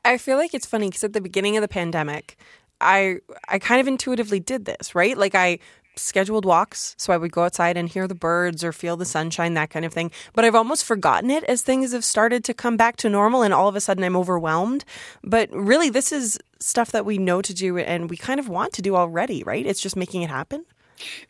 I 0.03 0.17
feel 0.17 0.37
like 0.37 0.53
it's 0.53 0.65
funny 0.65 0.89
because 0.89 1.05
at 1.05 1.13
the 1.13 1.21
beginning 1.21 1.55
of 1.55 1.61
the 1.61 1.69
pandemic, 1.69 2.37
I 2.81 3.19
I 3.47 3.59
kind 3.59 3.81
of 3.81 3.87
intuitively 3.87 4.39
did 4.39 4.65
this, 4.65 4.93
right? 4.93 5.17
Like 5.17 5.35
I 5.35 5.59
scheduled 5.99 6.45
walks. 6.45 6.95
So 6.97 7.13
I 7.13 7.17
would 7.17 7.31
go 7.31 7.43
outside 7.43 7.77
and 7.77 7.89
hear 7.89 8.07
the 8.07 8.15
birds 8.15 8.63
or 8.63 8.71
feel 8.71 8.97
the 8.97 9.05
sunshine, 9.05 9.53
that 9.53 9.69
kind 9.69 9.85
of 9.85 9.93
thing. 9.93 10.11
But 10.33 10.45
I've 10.45 10.55
almost 10.55 10.85
forgotten 10.85 11.29
it 11.29 11.43
as 11.45 11.61
things 11.61 11.93
have 11.93 12.05
started 12.05 12.43
to 12.45 12.53
come 12.53 12.77
back 12.77 12.97
to 12.97 13.09
normal 13.09 13.41
and 13.41 13.53
all 13.53 13.67
of 13.67 13.75
a 13.75 13.81
sudden 13.81 14.03
I'm 14.03 14.15
overwhelmed. 14.15 14.85
But 15.23 15.49
really, 15.51 15.89
this 15.89 16.11
is 16.11 16.39
stuff 16.59 16.91
that 16.91 17.05
we 17.05 17.17
know 17.17 17.41
to 17.41 17.53
do 17.53 17.77
and 17.77 18.09
we 18.09 18.17
kind 18.17 18.39
of 18.39 18.49
want 18.49 18.73
to 18.73 18.81
do 18.81 18.95
already, 18.95 19.43
right? 19.43 19.65
It's 19.65 19.81
just 19.81 19.95
making 19.95 20.21
it 20.21 20.29
happen. 20.29 20.65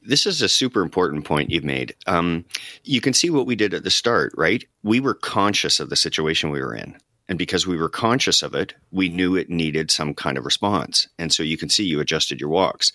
This 0.01 0.25
is 0.25 0.41
a 0.41 0.49
super 0.49 0.81
important 0.81 1.25
point 1.25 1.51
you've 1.51 1.63
made. 1.63 1.95
Um, 2.07 2.45
you 2.83 3.01
can 3.01 3.13
see 3.13 3.29
what 3.29 3.45
we 3.45 3.55
did 3.55 3.73
at 3.73 3.83
the 3.83 3.91
start, 3.91 4.33
right? 4.35 4.63
We 4.83 4.99
were 4.99 5.13
conscious 5.13 5.79
of 5.79 5.89
the 5.89 5.95
situation 5.95 6.49
we 6.49 6.61
were 6.61 6.75
in. 6.75 6.97
And 7.27 7.37
because 7.37 7.67
we 7.67 7.77
were 7.77 7.89
conscious 7.89 8.41
of 8.41 8.55
it, 8.55 8.73
we 8.91 9.07
knew 9.07 9.35
it 9.35 9.51
needed 9.51 9.91
some 9.91 10.15
kind 10.15 10.37
of 10.37 10.45
response. 10.45 11.07
And 11.19 11.31
so 11.31 11.43
you 11.43 11.57
can 11.57 11.69
see 11.69 11.83
you 11.83 11.99
adjusted 11.99 12.41
your 12.41 12.49
walks. 12.49 12.91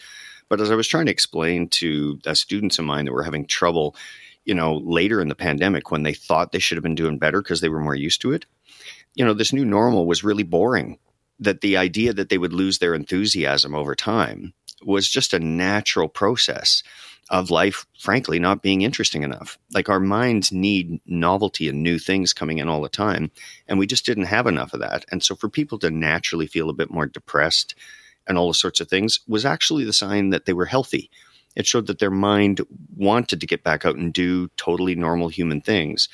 But 0.48 0.60
as 0.60 0.70
I 0.70 0.74
was 0.74 0.88
trying 0.88 1.06
to 1.06 1.12
explain 1.12 1.68
to 1.68 2.18
uh, 2.26 2.34
students 2.34 2.78
of 2.78 2.84
mine 2.84 3.04
that 3.04 3.12
were 3.12 3.22
having 3.22 3.46
trouble, 3.46 3.96
you 4.44 4.54
know, 4.54 4.76
later 4.76 5.20
in 5.20 5.28
the 5.28 5.34
pandemic 5.34 5.90
when 5.90 6.02
they 6.02 6.14
thought 6.14 6.52
they 6.52 6.58
should 6.58 6.76
have 6.76 6.82
been 6.82 6.94
doing 6.94 7.18
better 7.18 7.42
because 7.42 7.60
they 7.60 7.68
were 7.68 7.80
more 7.80 7.94
used 7.94 8.20
to 8.22 8.32
it, 8.32 8.46
you 9.14 9.24
know, 9.24 9.34
this 9.34 9.52
new 9.52 9.64
normal 9.64 10.06
was 10.06 10.24
really 10.24 10.42
boring. 10.42 10.98
That 11.40 11.62
the 11.62 11.76
idea 11.76 12.12
that 12.12 12.28
they 12.28 12.38
would 12.38 12.52
lose 12.52 12.78
their 12.78 12.94
enthusiasm 12.94 13.74
over 13.74 13.96
time 13.96 14.54
was 14.84 15.08
just 15.08 15.34
a 15.34 15.40
natural 15.40 16.08
process 16.08 16.82
of 17.30 17.50
life, 17.50 17.86
frankly, 17.98 18.38
not 18.38 18.62
being 18.62 18.82
interesting 18.82 19.22
enough. 19.22 19.58
Like 19.72 19.88
our 19.88 20.00
minds 20.00 20.52
need 20.52 21.00
novelty 21.06 21.68
and 21.68 21.82
new 21.82 21.98
things 21.98 22.32
coming 22.32 22.58
in 22.58 22.68
all 22.68 22.82
the 22.82 22.88
time. 22.88 23.30
And 23.66 23.78
we 23.78 23.86
just 23.86 24.06
didn't 24.06 24.24
have 24.24 24.46
enough 24.46 24.74
of 24.74 24.80
that. 24.80 25.04
And 25.10 25.22
so 25.22 25.34
for 25.34 25.48
people 25.48 25.78
to 25.80 25.90
naturally 25.90 26.46
feel 26.46 26.68
a 26.68 26.74
bit 26.74 26.90
more 26.90 27.06
depressed, 27.06 27.74
and 28.26 28.38
all 28.38 28.46
those 28.46 28.60
sorts 28.60 28.80
of 28.80 28.88
things 28.88 29.20
was 29.26 29.44
actually 29.44 29.84
the 29.84 29.92
sign 29.92 30.30
that 30.30 30.46
they 30.46 30.52
were 30.52 30.66
healthy. 30.66 31.10
It 31.56 31.66
showed 31.66 31.86
that 31.86 31.98
their 31.98 32.10
mind 32.10 32.60
wanted 32.96 33.40
to 33.40 33.46
get 33.46 33.62
back 33.62 33.84
out 33.84 33.96
and 33.96 34.12
do 34.12 34.48
totally 34.56 34.94
normal 34.94 35.28
human 35.28 35.60
things. 35.60 36.08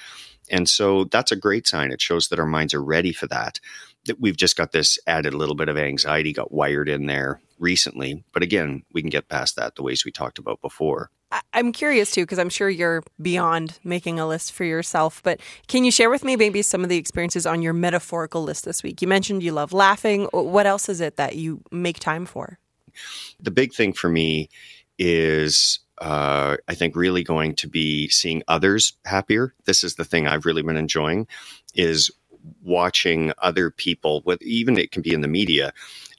And 0.50 0.69
so 0.69 1.05
that's 1.05 1.33
a 1.33 1.37
great 1.37 1.67
sign. 1.67 1.93
It 1.93 2.02
shows 2.02 2.29
that 2.29 2.38
our 2.38 2.47
minds 2.47 2.75
are 2.75 2.83
ready 2.83 3.12
for 3.12 3.26
that. 3.29 3.61
That 4.07 4.21
we've 4.21 4.37
just 4.37 4.57
got 4.57 4.73
this 4.73 4.99
added 5.07 5.35
little 5.35 5.55
bit 5.55 5.69
of 5.69 5.79
anxiety 5.79 6.33
got 6.33 6.52
wired 6.52 6.88
in 6.88 7.07
there 7.07 7.40
recently. 7.59 8.25
But 8.33 8.43
again, 8.43 8.83
we 8.93 9.00
can 9.00 9.11
get 9.11 9.29
past 9.29 9.57
that 9.57 9.76
the 9.76 9.83
ways 9.83 10.05
we 10.05 10.11
talked 10.11 10.38
about 10.38 10.61
before. 10.61 11.11
I- 11.32 11.40
I'm 11.52 11.72
curious 11.72 12.10
too, 12.10 12.22
because 12.22 12.38
I'm 12.38 12.49
sure 12.49 12.68
you're 12.68 13.02
beyond 13.20 13.78
making 13.84 14.18
a 14.18 14.26
list 14.26 14.52
for 14.52 14.64
yourself. 14.64 15.22
But 15.22 15.40
can 15.68 15.84
you 15.84 15.90
share 15.90 16.10
with 16.10 16.25
me 16.25 16.37
maybe 16.37 16.62
some 16.62 16.82
of 16.82 16.88
the 16.88 16.96
experiences 16.96 17.46
on 17.46 17.62
your 17.62 17.72
metaphorical 17.72 18.42
list 18.42 18.64
this 18.64 18.82
week? 18.82 19.00
You 19.00 19.08
mentioned 19.08 19.42
you 19.42 19.52
love 19.52 19.72
laughing. 19.72 20.28
What 20.32 20.66
else 20.66 20.88
is 20.88 21.00
it 21.00 21.16
that 21.16 21.37
you 21.37 21.62
make 21.70 21.99
time 21.99 22.26
for? 22.26 22.58
The 23.40 23.50
big 23.50 23.72
thing 23.72 23.92
for 23.92 24.08
me 24.08 24.49
is 24.99 25.80
uh, 25.99 26.56
I 26.66 26.75
think 26.75 26.96
really 26.96 27.22
going 27.22 27.54
to 27.56 27.68
be 27.68 28.08
seeing 28.08 28.42
others 28.49 28.94
happier. 29.04 29.54
This 29.66 29.84
is 29.84 29.94
the 29.94 30.04
thing 30.04 30.26
I've 30.26 30.46
really 30.46 30.62
been 30.62 30.76
enjoying 30.76 31.26
is 31.75 32.10
watching 32.62 33.32
other 33.38 33.70
people, 33.70 34.22
with 34.25 34.40
even 34.42 34.78
it 34.78 34.92
can 34.92 35.02
be 35.02 35.12
in 35.12 35.20
the 35.20 35.28
media, 35.28 35.72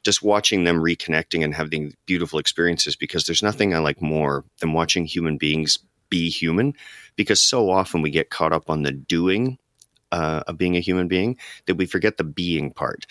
just 0.04 0.24
watching 0.24 0.64
them 0.64 0.82
reconnecting 0.82 1.44
and 1.44 1.54
having 1.54 1.94
beautiful 2.06 2.40
experiences 2.40 2.96
because 2.96 3.26
there's 3.26 3.44
nothing 3.44 3.74
I 3.74 3.80
like 3.80 4.02
more 4.02 4.44
than 4.60 4.74
watching 4.74 5.06
human 5.06 5.38
beings 5.38 5.78
be 6.10 6.30
human 6.30 6.74
because 7.16 7.42
so 7.42 7.70
often 7.70 8.02
we 8.02 8.12
get 8.12 8.30
caught 8.30 8.54
up 8.54 8.70
on 8.70 8.84
the 8.84 8.92
doing 8.92 9.58
uh, 10.12 10.44
of 10.48 10.58
being 10.58 10.76
a 10.76 10.82
human 10.82 11.08
being 11.08 11.38
that 11.66 11.76
we 11.76 11.86
forget 11.86 12.18
the 12.18 12.24
being 12.24 12.72
part. 12.72 13.06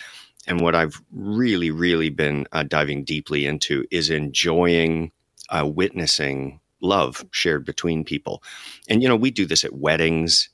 And 0.47 0.59
what 0.59 0.75
I've 0.75 1.01
really, 1.11 1.71
really 1.71 2.09
been 2.09 2.47
uh, 2.51 2.63
diving 2.63 3.03
deeply 3.03 3.45
into 3.45 3.85
is 3.91 4.09
enjoying 4.09 5.11
uh, 5.49 5.67
witnessing 5.67 6.59
love 6.81 7.25
shared 7.31 7.65
between 7.65 8.03
people. 8.03 8.41
And, 8.89 9.01
you 9.01 9.09
know, 9.09 9.15
we 9.15 9.31
do 9.31 9.45
this 9.45 9.63
at 9.63 9.73
weddings 9.73 10.49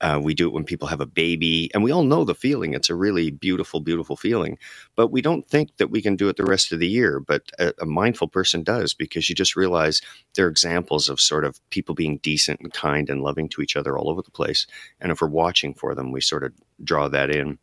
uh, 0.00 0.20
we 0.22 0.34
do 0.34 0.46
it 0.48 0.52
when 0.52 0.64
people 0.64 0.88
have 0.88 1.00
a 1.00 1.06
baby, 1.06 1.70
and 1.74 1.82
we 1.82 1.92
all 1.92 2.04
know 2.04 2.24
the 2.24 2.34
feeling. 2.34 2.74
It's 2.74 2.90
a 2.90 2.94
really 2.94 3.30
beautiful, 3.30 3.80
beautiful 3.80 4.16
feeling. 4.16 4.58
But 4.96 5.08
we 5.08 5.22
don't 5.22 5.48
think 5.48 5.76
that 5.78 5.90
we 5.90 6.02
can 6.02 6.16
do 6.16 6.28
it 6.28 6.36
the 6.36 6.44
rest 6.44 6.72
of 6.72 6.80
the 6.80 6.88
year. 6.88 7.20
But 7.20 7.50
a, 7.58 7.72
a 7.80 7.86
mindful 7.86 8.28
person 8.28 8.62
does 8.62 8.94
because 8.94 9.28
you 9.28 9.34
just 9.34 9.56
realize 9.56 10.02
there 10.34 10.46
are 10.46 10.50
examples 10.50 11.08
of 11.08 11.20
sort 11.20 11.44
of 11.44 11.60
people 11.70 11.94
being 11.94 12.18
decent 12.18 12.60
and 12.60 12.72
kind 12.72 13.10
and 13.10 13.22
loving 13.22 13.48
to 13.50 13.62
each 13.62 13.76
other 13.76 13.98
all 13.98 14.10
over 14.10 14.22
the 14.22 14.30
place. 14.30 14.66
And 15.00 15.12
if 15.12 15.20
we're 15.22 15.28
watching 15.28 15.74
for 15.74 15.94
them, 15.94 16.12
we 16.12 16.20
sort 16.20 16.44
of 16.44 16.52
draw 16.84 17.08
that 17.08 17.30
in 17.30 17.58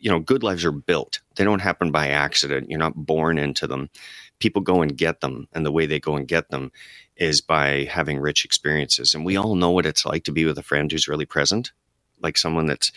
you 0.00 0.10
know, 0.10 0.20
good 0.20 0.42
lives 0.42 0.64
are 0.64 0.72
built. 0.72 1.20
They 1.36 1.44
don't 1.44 1.60
happen 1.60 1.90
by 1.90 2.08
accident. 2.08 2.70
You're 2.70 2.78
not 2.78 2.94
born 2.96 3.38
into 3.38 3.66
them. 3.66 3.90
People 4.38 4.62
go 4.62 4.82
and 4.82 4.96
get 4.96 5.20
them. 5.20 5.48
And 5.52 5.64
the 5.64 5.72
way 5.72 5.86
they 5.86 6.00
go 6.00 6.16
and 6.16 6.28
get 6.28 6.50
them 6.50 6.72
is 7.20 7.40
by 7.40 7.84
having 7.84 8.18
rich 8.18 8.44
experiences. 8.44 9.14
And 9.14 9.24
we 9.24 9.36
all 9.36 9.54
know 9.54 9.70
what 9.70 9.86
it's 9.86 10.06
like 10.06 10.24
to 10.24 10.32
be 10.32 10.46
with 10.46 10.58
a 10.58 10.62
friend 10.62 10.90
who's 10.90 11.06
really 11.06 11.26
present, 11.26 11.70
like 12.20 12.38
someone 12.38 12.66
that's 12.66 12.90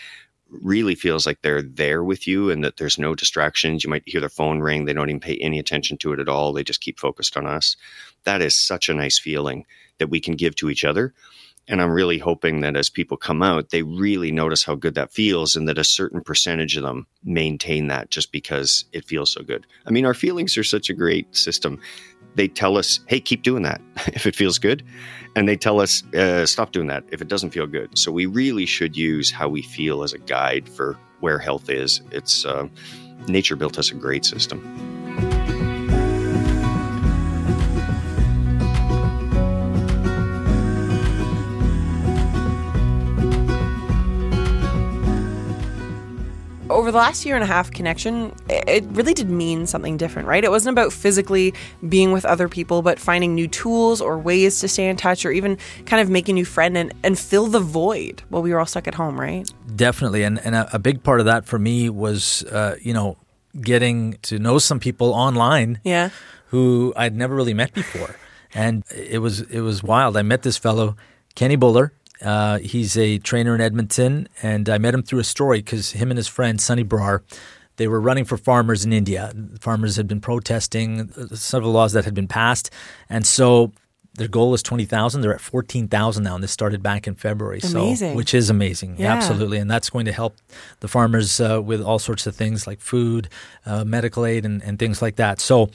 really 0.49 0.95
feels 0.95 1.25
like 1.25 1.41
they're 1.41 1.61
there 1.61 2.03
with 2.03 2.27
you 2.27 2.49
and 2.49 2.63
that 2.63 2.77
there's 2.77 2.97
no 2.97 3.15
distractions. 3.15 3.83
You 3.83 3.89
might 3.89 4.03
hear 4.05 4.21
their 4.21 4.29
phone 4.29 4.59
ring. 4.59 4.85
They 4.85 4.93
don't 4.93 5.09
even 5.09 5.19
pay 5.19 5.37
any 5.37 5.59
attention 5.59 5.97
to 5.97 6.13
it 6.13 6.19
at 6.19 6.29
all. 6.29 6.53
They 6.53 6.63
just 6.63 6.81
keep 6.81 6.99
focused 6.99 7.35
on 7.35 7.45
us. 7.45 7.75
That 8.23 8.41
is 8.41 8.55
such 8.55 8.87
a 8.87 8.93
nice 8.93 9.19
feeling 9.19 9.65
that 9.97 10.09
we 10.09 10.19
can 10.19 10.35
give 10.35 10.55
to 10.57 10.69
each 10.69 10.85
other. 10.85 11.13
And 11.67 11.81
I'm 11.81 11.91
really 11.91 12.17
hoping 12.17 12.59
that 12.61 12.75
as 12.75 12.89
people 12.89 13.15
come 13.15 13.41
out, 13.41 13.69
they 13.69 13.83
really 13.83 14.31
notice 14.31 14.63
how 14.63 14.75
good 14.75 14.95
that 14.95 15.13
feels 15.13 15.55
and 15.55 15.67
that 15.69 15.77
a 15.77 15.83
certain 15.83 16.21
percentage 16.21 16.75
of 16.75 16.83
them 16.83 17.07
maintain 17.23 17.87
that 17.87 18.09
just 18.09 18.31
because 18.31 18.85
it 18.91 19.05
feels 19.05 19.31
so 19.31 19.43
good. 19.43 19.65
I 19.85 19.91
mean, 19.91 20.05
our 20.05 20.13
feelings 20.13 20.57
are 20.57 20.63
such 20.63 20.89
a 20.89 20.93
great 20.93 21.33
system 21.35 21.79
they 22.35 22.47
tell 22.47 22.77
us, 22.77 22.99
hey, 23.07 23.19
keep 23.19 23.43
doing 23.43 23.63
that 23.63 23.81
if 24.07 24.25
it 24.25 24.35
feels 24.35 24.57
good. 24.59 24.83
And 25.35 25.47
they 25.47 25.55
tell 25.55 25.79
us, 25.79 26.03
uh, 26.13 26.45
stop 26.45 26.71
doing 26.71 26.87
that 26.87 27.03
if 27.11 27.21
it 27.21 27.27
doesn't 27.27 27.51
feel 27.51 27.67
good. 27.67 27.97
So 27.97 28.11
we 28.11 28.25
really 28.25 28.65
should 28.65 28.95
use 28.95 29.31
how 29.31 29.49
we 29.49 29.61
feel 29.61 30.03
as 30.03 30.13
a 30.13 30.19
guide 30.19 30.69
for 30.69 30.97
where 31.21 31.39
health 31.39 31.69
is. 31.69 32.01
It's 32.11 32.45
uh, 32.45 32.67
nature 33.27 33.55
built 33.55 33.79
us 33.79 33.91
a 33.91 33.95
great 33.95 34.25
system. 34.25 35.02
The 46.93 46.99
last 46.99 47.25
year 47.25 47.35
and 47.35 47.43
a 47.43 47.47
half 47.47 47.71
connection, 47.71 48.33
it 48.47 48.85
really 48.91 49.13
did 49.13 49.29
mean 49.29 49.67
something 49.67 49.97
different, 49.97 50.27
right? 50.27 50.43
It 50.43 50.51
wasn't 50.51 50.73
about 50.73 50.93
physically 50.93 51.53
being 51.89 52.11
with 52.11 52.23
other 52.23 52.47
people, 52.47 52.81
but 52.81 52.99
finding 52.99 53.35
new 53.35 53.47
tools 53.47 53.99
or 53.99 54.17
ways 54.17 54.59
to 54.61 54.67
stay 54.67 54.87
in 54.87 54.95
touch 54.95 55.25
or 55.25 55.31
even 55.31 55.57
kind 55.85 56.01
of 56.01 56.09
make 56.09 56.29
a 56.29 56.33
new 56.33 56.45
friend 56.45 56.77
and, 56.77 56.93
and 57.03 57.19
fill 57.19 57.47
the 57.47 57.59
void 57.59 58.23
while 58.29 58.41
we 58.41 58.53
were 58.53 58.59
all 58.59 58.65
stuck 58.65 58.87
at 58.87 58.95
home, 58.95 59.19
right? 59.19 59.51
Definitely. 59.75 60.23
And, 60.23 60.39
and 60.45 60.55
a, 60.55 60.75
a 60.75 60.79
big 60.79 61.03
part 61.03 61.19
of 61.19 61.25
that 61.25 61.45
for 61.45 61.59
me 61.59 61.89
was, 61.89 62.43
uh, 62.45 62.75
you 62.81 62.93
know, 62.93 63.17
getting 63.59 64.13
to 64.23 64.39
know 64.39 64.57
some 64.57 64.79
people 64.79 65.13
online 65.13 65.79
yeah. 65.83 66.09
who 66.47 66.93
I'd 66.95 67.15
never 67.15 67.35
really 67.35 67.53
met 67.53 67.73
before. 67.73 68.15
And 68.55 68.83
it 68.95 69.17
was 69.17 69.41
it 69.41 69.61
was 69.61 69.81
wild. 69.81 70.15
I 70.15 70.21
met 70.21 70.43
this 70.43 70.59
fellow, 70.59 70.95
Kenny 71.33 71.55
Buller, 71.55 71.91
uh, 72.23 72.59
he's 72.59 72.97
a 72.97 73.19
trainer 73.19 73.55
in 73.55 73.61
Edmonton, 73.61 74.27
and 74.41 74.69
I 74.69 74.77
met 74.77 74.93
him 74.93 75.03
through 75.03 75.19
a 75.19 75.23
story 75.23 75.59
because 75.59 75.91
him 75.91 76.11
and 76.11 76.17
his 76.17 76.27
friend 76.27 76.59
Sunny 76.59 76.83
Brar, 76.83 77.21
they 77.77 77.87
were 77.87 77.99
running 77.99 78.25
for 78.25 78.37
farmers 78.37 78.85
in 78.85 78.93
India. 78.93 79.33
Farmers 79.59 79.95
had 79.95 80.07
been 80.07 80.21
protesting 80.21 81.11
several 81.33 81.71
laws 81.71 81.93
that 81.93 82.05
had 82.05 82.13
been 82.13 82.27
passed, 82.27 82.69
and 83.09 83.25
so 83.25 83.71
their 84.15 84.27
goal 84.27 84.51
was 84.51 84.61
20,000. 84.61 85.21
They're 85.21 85.33
at 85.33 85.41
14,000 85.41 86.23
now, 86.23 86.35
and 86.35 86.43
this 86.43 86.51
started 86.51 86.83
back 86.83 87.07
in 87.07 87.15
February. 87.15 87.59
Amazing. 87.63 88.11
So, 88.11 88.15
which 88.15 88.33
is 88.33 88.49
amazing. 88.49 88.97
Yeah. 88.99 89.13
Absolutely. 89.13 89.57
And 89.57 89.69
that's 89.69 89.89
going 89.89 90.05
to 90.05 90.11
help 90.11 90.37
the 90.81 90.87
farmers 90.87 91.41
uh, 91.41 91.61
with 91.61 91.81
all 91.81 91.97
sorts 91.97 92.27
of 92.27 92.35
things 92.35 92.67
like 92.67 92.79
food, 92.79 93.27
uh, 93.65 93.83
medical 93.83 94.25
aid, 94.25 94.45
and, 94.45 94.61
and 94.61 94.77
things 94.77 95.01
like 95.01 95.15
that. 95.15 95.39
So, 95.41 95.71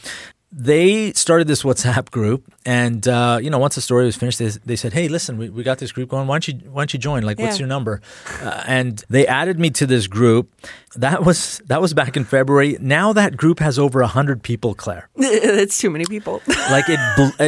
they 0.51 1.13
started 1.13 1.47
this 1.47 1.63
WhatsApp 1.63 2.11
group, 2.11 2.51
and 2.65 3.07
uh, 3.07 3.39
you 3.43 3.51
know, 3.51 3.59
once 3.59 3.75
the 3.75 3.83
story 3.83 4.07
was 4.07 4.17
finished, 4.17 4.39
they, 4.39 4.49
they 4.49 4.77
said, 4.77 4.95
"Hey, 4.95 5.09
listen, 5.09 5.37
we, 5.37 5.51
we 5.51 5.63
got 5.63 5.79
this 5.79 5.93
group 5.93 6.09
going. 6.09 6.27
Why 6.27 6.35
don't 6.37 6.49
you 6.49 6.55
why 6.71 6.83
don't 6.83 6.93
you 6.95 6.99
join? 6.99 7.23
Like, 7.23 7.39
what's 7.39 7.59
your 7.59 7.69
number?" 7.69 8.01
Uh, 8.41 8.65
and 8.67 9.05
they 9.11 9.27
added 9.27 9.59
me 9.59 9.69
to 9.71 9.87
this 9.87 10.07
group. 10.07 10.51
That 10.97 11.23
was 11.23 11.61
that 11.67 11.83
was 11.83 11.93
back 11.93 12.17
in 12.17 12.25
February. 12.25 12.79
Now 12.81 13.13
that 13.13 13.37
group 13.37 13.59
has 13.61 13.79
over 13.79 14.03
hundred 14.05 14.43
people, 14.43 14.75
Claire. 14.75 15.11
it's 15.17 15.79
too 15.79 15.91
many 15.91 16.05
people. 16.07 16.43
Like 16.71 16.85
it, 16.89 17.01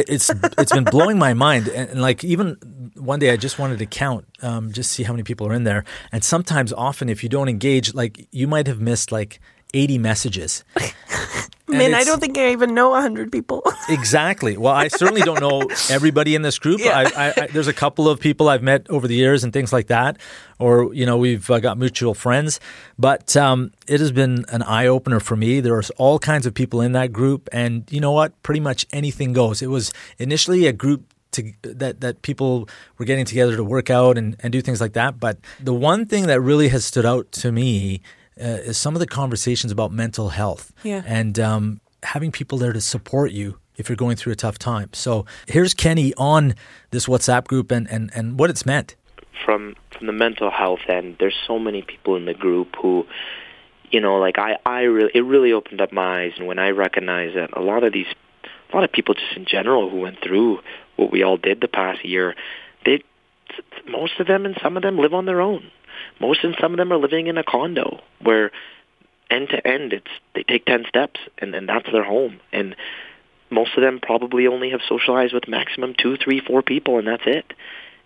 it's 0.09 0.31
it's 0.57 0.71
been 0.71 0.83
blowing 0.83 1.19
my 1.19 1.35
mind. 1.35 1.67
And, 1.67 1.89
and 1.91 2.01
like 2.01 2.23
even 2.23 2.57
one 2.95 3.19
day, 3.19 3.31
I 3.31 3.37
just 3.37 3.59
wanted 3.59 3.77
to 3.79 3.85
count, 3.85 4.25
um, 4.41 4.71
just 4.71 4.91
see 4.91 5.03
how 5.03 5.13
many 5.13 5.23
people 5.23 5.47
are 5.47 5.53
in 5.53 5.63
there. 5.63 5.83
And 6.11 6.23
sometimes, 6.23 6.73
often, 6.73 7.07
if 7.07 7.21
you 7.21 7.29
don't 7.29 7.49
engage, 7.49 7.93
like 7.93 8.27
you 8.31 8.47
might 8.47 8.65
have 8.67 8.79
missed 8.79 9.11
like 9.11 9.39
eighty 9.73 9.97
messages. 9.97 10.63
And 11.71 11.77
Man, 11.77 11.93
I 11.93 12.03
don't 12.03 12.19
think 12.19 12.37
I 12.37 12.51
even 12.51 12.73
know 12.73 12.89
100 12.89 13.31
people. 13.31 13.63
Exactly. 13.89 14.57
Well, 14.57 14.73
I 14.73 14.87
certainly 14.87 15.21
don't 15.21 15.39
know 15.41 15.63
everybody 15.89 16.35
in 16.35 16.43
this 16.43 16.59
group. 16.59 16.79
Yeah. 16.79 16.97
I, 16.99 17.27
I, 17.27 17.33
I, 17.35 17.47
there's 17.47 17.67
a 17.67 17.73
couple 17.73 18.07
of 18.07 18.19
people 18.19 18.47
I've 18.47 18.61
met 18.61 18.89
over 18.89 19.07
the 19.07 19.15
years 19.15 19.43
and 19.43 19.51
things 19.51 19.73
like 19.73 19.87
that, 19.87 20.17
or 20.59 20.93
you 20.93 21.05
know, 21.05 21.17
we've 21.17 21.49
uh, 21.49 21.59
got 21.59 21.77
mutual 21.77 22.13
friends. 22.13 22.59
But 22.97 23.35
um, 23.35 23.71
it 23.87 23.99
has 23.99 24.11
been 24.11 24.45
an 24.49 24.61
eye 24.63 24.87
opener 24.87 25.19
for 25.19 25.35
me. 25.35 25.59
There's 25.59 25.89
all 25.91 26.19
kinds 26.19 26.45
of 26.45 26.53
people 26.53 26.79
in 26.79 26.91
that 26.93 27.11
group, 27.11 27.49
and 27.51 27.83
you 27.91 27.99
know 27.99 28.11
what? 28.11 28.41
Pretty 28.43 28.61
much 28.61 28.85
anything 28.93 29.33
goes. 29.33 29.61
It 29.61 29.67
was 29.67 29.91
initially 30.17 30.67
a 30.67 30.73
group. 30.73 31.03
To, 31.31 31.53
that 31.63 32.01
that 32.01 32.21
people 32.23 32.67
were 32.97 33.05
getting 33.05 33.23
together 33.23 33.55
to 33.55 33.63
work 33.63 33.89
out 33.89 34.17
and, 34.17 34.35
and 34.41 34.51
do 34.51 34.61
things 34.61 34.81
like 34.81 34.93
that. 34.93 35.17
But 35.17 35.37
the 35.61 35.73
one 35.73 36.05
thing 36.05 36.27
that 36.27 36.41
really 36.41 36.67
has 36.69 36.83
stood 36.83 37.05
out 37.05 37.31
to 37.33 37.53
me 37.53 38.01
uh, 38.39 38.43
is 38.69 38.77
some 38.77 38.95
of 38.95 38.99
the 38.99 39.07
conversations 39.07 39.71
about 39.71 39.91
mental 39.91 40.29
health 40.29 40.71
Yeah. 40.83 41.01
and 41.05 41.39
um, 41.39 41.81
having 42.03 42.31
people 42.31 42.57
there 42.57 42.73
to 42.73 42.81
support 42.81 43.31
you 43.31 43.57
if 43.77 43.89
you're 43.89 43.95
going 43.95 44.15
through 44.15 44.33
a 44.33 44.35
tough 44.35 44.57
time. 44.59 44.89
So 44.93 45.25
here's 45.47 45.73
Kenny 45.73 46.13
on 46.17 46.55
this 46.91 47.07
WhatsApp 47.07 47.45
group 47.47 47.71
and, 47.71 47.89
and, 47.89 48.11
and 48.13 48.37
what 48.39 48.49
it's 48.49 48.65
meant. 48.65 48.95
from 49.45 49.75
from 49.97 50.07
the 50.07 50.13
mental 50.13 50.49
health 50.49 50.79
end, 50.87 51.17
there's 51.19 51.35
so 51.47 51.59
many 51.59 51.81
people 51.83 52.15
in 52.15 52.25
the 52.25 52.33
group 52.33 52.75
who, 52.81 53.05
you 53.91 53.99
know, 54.01 54.15
like 54.17 54.39
I, 54.39 54.57
I 54.65 54.81
really, 54.81 55.11
it 55.13 55.21
really 55.21 55.51
opened 55.53 55.79
up 55.81 55.91
my 55.91 56.23
eyes, 56.23 56.33
and 56.37 56.47
when 56.47 56.57
I 56.57 56.69
recognized 56.71 57.35
that 57.35 57.55
a 57.55 57.61
lot 57.61 57.83
of 57.83 57.93
these, 57.93 58.07
a 58.71 58.75
lot 58.75 58.83
of 58.83 58.91
people 58.91 59.13
just 59.13 59.35
in 59.35 59.45
general 59.45 59.89
who 59.91 59.99
went 59.99 60.17
through 60.23 60.59
what 60.95 61.11
we 61.11 61.21
all 61.23 61.37
did 61.37 61.61
the 61.61 61.67
past 61.67 62.03
year, 62.03 62.33
they, 62.33 62.35
most 63.87 64.19
of 64.19 64.27
them 64.27 64.45
and 64.45 64.57
some 64.61 64.77
of 64.77 64.83
them 64.83 64.97
live 64.97 65.13
on 65.13 65.25
their 65.25 65.41
own. 65.41 65.69
Most 66.19 66.43
and 66.43 66.55
some 66.59 66.73
of 66.73 66.77
them 66.77 66.91
are 66.91 66.97
living 66.97 67.27
in 67.27 67.37
a 67.37 67.43
condo 67.43 67.99
where 68.21 68.51
end 69.29 69.49
to 69.49 69.65
end 69.65 69.93
it's 69.93 70.11
they 70.35 70.43
take 70.43 70.65
10 70.65 70.85
steps 70.87 71.19
and, 71.37 71.55
and 71.55 71.67
that's 71.67 71.91
their 71.91 72.03
home. 72.03 72.39
And 72.51 72.75
most 73.49 73.71
of 73.75 73.83
them 73.83 73.99
probably 74.01 74.47
only 74.47 74.71
have 74.71 74.81
socialized 74.87 75.33
with 75.33 75.47
maximum 75.47 75.93
two 75.97 76.17
three 76.17 76.39
four 76.39 76.61
people 76.61 76.99
and 76.99 77.07
that's 77.07 77.23
it. 77.25 77.53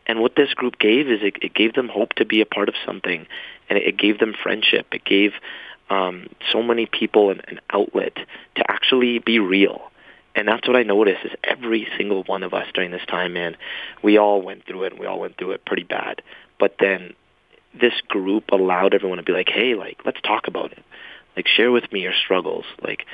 And 0.08 0.22
what 0.22 0.36
this 0.36 0.54
group 0.54 0.78
gave 0.78 1.08
is 1.08 1.22
it, 1.22 1.38
it 1.42 1.54
gave 1.54 1.74
them 1.74 1.90
hope 1.90 2.14
to 2.14 2.26
be 2.26 2.42
a 2.42 2.46
part 2.46 2.70
of 2.70 2.76
something. 2.86 3.26
And 3.70 3.80
it, 3.80 3.88
it 3.88 3.98
gave 3.98 4.20
them 4.20 4.34
friendship. 4.42 4.88
It 4.92 5.04
gave 5.04 5.32
um, 5.90 6.28
so 6.52 6.62
many 6.62 6.86
people 6.86 7.32
an, 7.32 7.42
an 7.48 7.60
outlet 7.70 8.16
to 8.56 8.72
actually 8.72 9.20
be 9.20 9.40
real 9.40 9.82
and 10.36 10.48
that's 10.48 10.68
what 10.68 10.76
I 10.76 10.84
noticed 10.84 11.26
is 11.26 11.32
every 11.44 11.88
single 11.98 12.24
one 12.24 12.44
of 12.44 12.54
us 12.54 12.68
during 12.74 12.92
this 12.92 13.06
time, 13.08 13.34
man, 13.34 13.56
we 14.04 14.18
all 14.18 14.42
went 14.42 14.66
through 14.66 14.84
it 14.84 14.92
and 14.92 15.00
we 15.00 15.06
all 15.06 15.20
went 15.20 15.38
through 15.38 15.52
it 15.52 15.66
pretty 15.66 15.84
bad. 15.84 16.22
But 16.60 16.76
then 16.80 17.14
this 17.80 17.94
group 18.08 18.46
allowed 18.52 18.94
everyone 18.94 19.18
to 19.18 19.24
be 19.24 19.32
like, 19.32 19.50
hey, 19.50 19.76
like, 19.76 20.00
let's 20.06 20.20
talk 20.22 20.48
about 20.48 20.72
it. 20.74 20.84
Like, 21.36 21.48
share 21.48 21.72
with 21.72 21.92
me 21.92 22.02
your 22.02 22.14
struggles. 22.14 22.66
Like, 22.82 23.06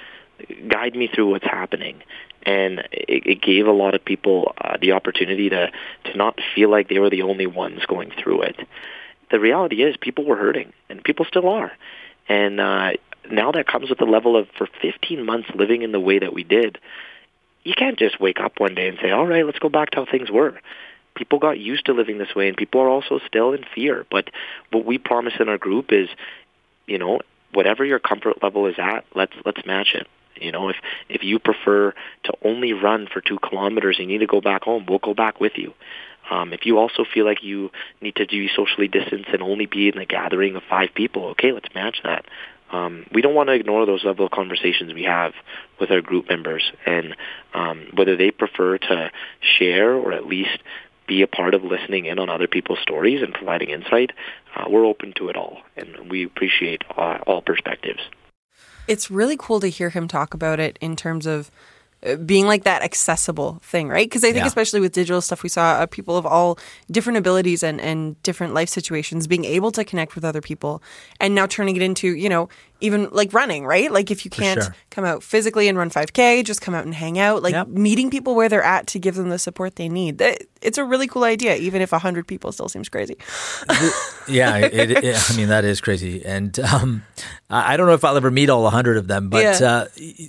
guide 0.68 0.96
me 0.96 1.08
through 1.14 1.30
what's 1.30 1.46
happening. 1.46 2.02
And 2.44 2.80
it, 2.92 3.26
it 3.28 3.42
gave 3.42 3.68
a 3.68 3.72
lot 3.72 3.94
of 3.94 4.04
people 4.04 4.54
uh, 4.60 4.78
the 4.82 4.94
opportunity 4.94 5.50
to 5.50 5.72
to 6.06 6.18
not 6.18 6.40
feel 6.56 6.72
like 6.72 6.90
they 6.90 6.98
were 6.98 7.12
the 7.12 7.22
only 7.22 7.46
ones 7.46 7.82
going 7.88 8.12
through 8.12 8.44
it. 8.44 8.56
The 9.30 9.40
reality 9.40 9.84
is, 9.84 9.96
people 9.96 10.26
were 10.26 10.36
hurting, 10.36 10.74
and 10.90 11.04
people 11.04 11.26
still 11.26 11.48
are. 11.48 11.72
And 12.28 12.60
uh, 12.60 12.92
now 13.32 13.52
that 13.52 13.68
comes 13.68 13.90
with 13.90 14.00
the 14.00 14.06
level 14.06 14.36
of 14.36 14.48
for 14.58 14.68
15 14.82 15.26
months 15.26 15.50
living 15.54 15.84
in 15.84 15.92
the 15.92 16.00
way 16.00 16.20
that 16.20 16.34
we 16.34 16.44
did. 16.44 16.80
You 17.64 17.74
can't 17.78 18.00
just 18.00 18.20
wake 18.20 18.40
up 18.40 18.60
one 18.60 18.76
day 18.76 18.88
and 18.88 18.98
say, 19.02 19.12
"All 19.12 19.28
right, 19.28 19.46
let's 19.46 19.60
go 19.60 19.70
back 19.70 19.92
to 19.92 19.98
how 19.98 20.06
things 20.06 20.32
were." 20.32 20.60
People 21.16 21.40
got 21.40 21.60
used 21.60 21.86
to 21.86 21.94
living 21.94 22.18
this 22.18 22.34
way, 22.36 22.48
and 22.48 22.58
people 22.58 22.82
are 22.82 22.90
also 22.90 23.20
still 23.28 23.54
in 23.54 23.64
fear. 23.76 24.06
But 24.10 24.30
what 24.72 24.86
we 24.86 24.98
promise 24.98 25.34
in 25.40 25.50
our 25.50 25.58
group 25.58 25.92
is, 25.92 26.10
you 26.88 26.98
know, 26.98 27.20
whatever 27.54 27.84
your 27.84 28.00
comfort 28.00 28.42
level 28.42 28.66
is 28.66 28.76
at, 28.78 29.06
let's 29.16 29.34
let's 29.46 29.66
match 29.66 29.94
it. 29.94 30.08
You 30.36 30.52
know, 30.52 30.70
if 30.70 30.78
if 31.10 31.24
you 31.24 31.40
prefer 31.40 31.94
to 32.24 32.34
only 32.44 32.74
run 32.74 33.08
for 33.08 33.22
two 33.22 33.38
kilometers 33.40 33.98
and 34.00 34.10
you 34.10 34.18
need 34.18 34.26
to 34.26 34.32
go 34.32 34.42
back 34.42 34.64
home, 34.64 34.86
we'll 34.88 35.00
go 35.00 35.14
back 35.14 35.40
with 35.40 35.54
you. 35.58 35.74
Um, 36.30 36.54
if 36.54 36.66
you 36.66 36.78
also 36.78 37.04
feel 37.04 37.26
like 37.26 37.44
you 37.44 37.72
need 38.00 38.16
to 38.16 38.26
be 38.26 38.50
socially 38.56 38.88
distanced 38.88 39.30
and 39.30 39.42
only 39.42 39.66
be 39.66 39.90
in 39.90 39.98
a 39.98 40.06
gathering 40.06 40.56
of 40.56 40.64
five 40.64 40.90
people, 40.96 41.26
okay, 41.32 41.52
let's 41.52 41.74
match 41.76 41.98
that. 42.04 42.26
Um, 42.72 43.06
we 43.14 43.22
don't 43.22 43.36
want 43.36 43.48
to 43.48 43.54
ignore 43.54 43.86
those 43.86 44.04
level 44.04 44.26
of 44.26 44.32
conversations 44.32 44.94
we 44.94 45.04
have 45.04 45.34
with 45.80 45.92
our 45.92 46.02
group 46.02 46.30
members, 46.30 46.72
and 46.86 47.16
um, 47.54 47.88
whether 47.94 48.16
they 48.16 48.32
prefer 48.32 48.78
to 48.78 49.12
share 49.42 49.94
or 49.94 50.14
at 50.14 50.26
least 50.26 50.58
be 51.08 51.22
a 51.22 51.28
part 51.28 51.54
of 51.54 51.64
listening 51.64 52.06
in 52.06 52.20
on 52.20 52.30
other 52.30 52.48
people's 52.48 52.80
stories 52.80 53.22
and 53.22 53.34
providing 53.34 53.70
insight, 53.70 54.12
uh, 54.56 54.66
we're 54.70 54.86
open 54.86 55.14
to 55.18 55.28
it 55.30 55.36
all, 55.36 55.58
and 55.76 56.10
we 56.10 56.24
appreciate 56.24 56.84
uh, 56.98 57.18
all 57.28 57.42
perspectives. 57.42 58.00
It's 58.88 59.12
really 59.12 59.38
cool 59.38 59.60
to 59.60 59.68
hear 59.68 59.90
him 59.90 60.08
talk 60.08 60.34
about 60.34 60.60
it 60.60 60.78
in 60.82 60.96
terms 60.96 61.26
of 61.26 61.52
being 62.26 62.48
like 62.48 62.64
that 62.64 62.82
accessible 62.82 63.60
thing, 63.64 63.88
right? 63.88 64.10
Because 64.10 64.24
I 64.24 64.32
think, 64.32 64.38
Yeah. 64.44 64.48
especially 64.48 64.80
with 64.80 64.92
digital 64.92 65.22
stuff, 65.22 65.44
we 65.44 65.50
saw 65.50 65.74
uh, 65.74 65.86
people 65.86 66.18
of 66.18 66.26
all 66.26 66.58
different 66.90 67.18
abilities 67.18 67.62
and, 67.62 67.80
and 67.80 68.22
different 68.24 68.54
life 68.56 68.70
situations 68.70 69.28
being 69.28 69.46
able 69.46 69.72
to 69.72 69.86
connect 69.86 70.16
with 70.16 70.26
other 70.26 70.42
people, 70.42 70.82
and 71.20 71.36
now 71.36 71.46
turning 71.46 71.76
it 71.76 71.82
into, 71.84 72.08
you 72.16 72.28
know, 72.28 72.50
even 72.82 73.10
like 73.12 73.34
running, 73.34 73.66
right? 73.66 73.92
Like 73.92 74.12
if 74.12 74.26
you 74.26 74.32
can't 74.32 74.62
sure. 74.62 74.76
come 74.90 75.06
out 75.06 75.24
physically 75.24 75.68
and 75.68 75.78
run 75.78 75.90
5K, 75.90 76.44
just 76.44 76.62
come 76.62 76.74
out 76.76 76.84
and 76.86 76.94
hang 76.94 77.18
out, 77.20 77.42
like 77.44 77.54
Yep. 77.54 77.68
meeting 77.70 78.10
people 78.10 78.36
where 78.36 78.50
they're 78.50 78.64
at 78.64 78.88
to 78.88 79.00
give 79.00 79.16
them 79.16 79.30
the 79.30 79.40
support 79.40 79.76
they 79.76 79.88
need. 79.90 80.18
That- 80.18 80.42
It's 80.62 80.78
a 80.78 80.84
really 80.84 81.08
cool 81.08 81.24
idea, 81.24 81.56
even 81.56 81.82
if 81.82 81.92
100 81.92 82.28
people 82.28 82.52
still 82.52 82.70
seems 82.70 82.90
crazy. 82.90 83.16
yeah, 84.28 84.58
it, 84.58 84.92
it, 84.92 85.32
I 85.32 85.36
mean 85.38 85.50
that 85.50 85.66
is 85.66 85.82
crazy, 85.82 86.24
and 86.26 86.58
um, 86.60 87.04
I 87.50 87.78
don't 87.78 87.88
know 87.88 87.94
if 87.94 88.04
I'll 88.06 88.18
ever 88.18 88.32
meet 88.32 88.50
all 88.50 88.70
hundred 88.70 88.98
of 88.98 89.08
them. 89.08 89.30
But 89.30 89.60
Yeah. 89.60 89.68
uh, 89.68 89.86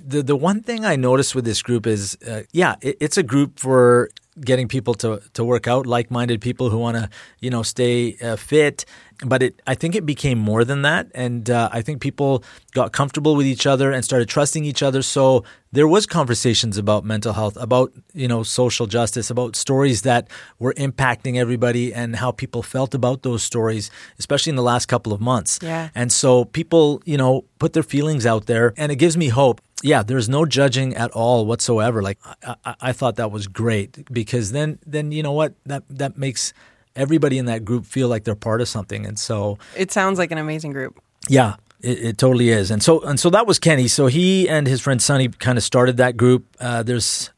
the 0.07 0.23
the 0.23 0.37
one 0.37 0.63
thing 0.63 0.85
I 0.85 0.97
noticed 0.97 1.35
with 1.35 1.45
this 1.45 1.63
group 1.63 1.87
is, 1.87 2.17
uh, 2.27 2.43
yeah, 2.53 2.77
it, 2.81 2.97
it's 3.01 3.17
a 3.19 3.23
group 3.23 3.59
for 3.59 4.09
getting 4.41 4.69
people 4.69 4.95
to 4.95 5.21
to 5.35 5.45
work 5.45 5.67
out, 5.67 5.87
like 5.87 6.11
minded 6.11 6.41
people 6.41 6.71
who 6.71 6.79
want 6.79 6.97
to 6.97 7.09
you 7.41 7.51
know 7.51 7.63
stay 7.63 8.17
uh, 8.23 8.37
fit. 8.37 8.85
But 9.25 9.43
it, 9.43 9.63
I 9.69 9.77
think 9.77 9.95
it 9.95 10.05
became 10.05 10.39
more 10.39 10.65
than 10.65 10.83
that, 10.83 11.07
and 11.15 11.49
uh, 11.49 11.69
I 11.73 11.81
think 11.83 12.01
people 12.01 12.43
got 12.73 12.93
comfortable 12.93 13.37
with 13.37 13.47
each 13.47 13.67
other 13.67 13.93
and 13.93 14.05
started 14.05 14.29
trusting 14.29 14.65
each 14.65 14.83
other. 14.83 15.01
So 15.01 15.45
there 15.71 15.87
was 15.87 16.07
conversations 16.07 16.77
about 16.77 17.05
mental 17.05 17.33
health, 17.33 17.57
about 17.57 17.93
you 18.15 18.27
know 18.27 18.43
social 18.43 18.87
justice, 18.87 19.31
about 19.31 19.55
stories 19.55 20.03
that 20.03 20.29
were 20.59 20.75
impacting 20.75 21.37
everybody 21.37 21.95
and 21.95 22.17
how 22.17 22.33
people 22.33 22.63
felt 22.63 22.95
about 22.95 23.23
those 23.23 23.43
stories, 23.43 23.91
especially 24.19 24.51
in 24.51 24.57
the 24.57 24.63
last 24.63 24.87
couple 24.87 25.13
of 25.13 25.21
months. 25.21 25.59
Yeah. 25.63 25.91
And 25.95 26.11
so 26.11 26.47
people, 26.47 27.01
you 27.05 27.17
know, 27.17 27.45
put 27.59 27.75
their 27.75 27.85
feelings 27.85 28.27
out 28.27 28.47
there, 28.47 28.75
and 28.77 28.91
it 28.91 28.97
gives 28.97 29.17
me 29.17 29.29
hope. 29.29 29.61
Yeah, 29.83 30.03
there's 30.03 30.29
no 30.29 30.47
judging 30.47 30.95
at 30.95 31.11
all 31.11 31.45
whatsoever. 31.47 32.03
Like 32.03 32.19
I, 32.25 32.55
I, 32.65 32.75
I 32.81 32.93
thought 32.93 33.17
that 33.17 33.31
was 33.33 33.47
great 33.49 34.05
because 34.13 34.53
then, 34.53 34.79
then 34.87 35.13
you 35.13 35.23
know 35.23 35.33
what 35.33 35.55
that 35.67 35.83
that 35.91 36.17
makes 36.17 36.53
everybody 36.95 37.39
in 37.39 37.47
that 37.47 37.65
group 37.65 37.85
feel 37.87 38.09
like 38.09 38.25
they're 38.25 38.35
part 38.35 38.61
of 38.61 38.69
something, 38.69 39.07
and 39.07 39.19
so 39.19 39.59
It 39.77 39.91
sounds 39.93 40.19
like 40.19 40.31
an 40.31 40.39
amazing 40.39 40.73
group. 40.73 41.01
yeah, 41.29 41.57
it, 41.81 41.99
it 42.05 42.19
totally 42.19 42.51
is. 42.51 42.71
And 42.71 42.83
so 42.83 43.01
and 43.01 43.19
so 43.19 43.31
that 43.31 43.47
was 43.47 43.59
Kenny. 43.59 43.89
So 43.89 44.07
he 44.07 44.49
and 44.49 44.67
his 44.67 44.81
friend 44.81 45.01
Sonny 45.03 45.29
kind 45.29 45.59
of 45.59 45.65
started 45.65 45.97
that 45.97 46.17
group. 46.17 46.45
Uh, 46.61 46.83
there's 46.83 47.31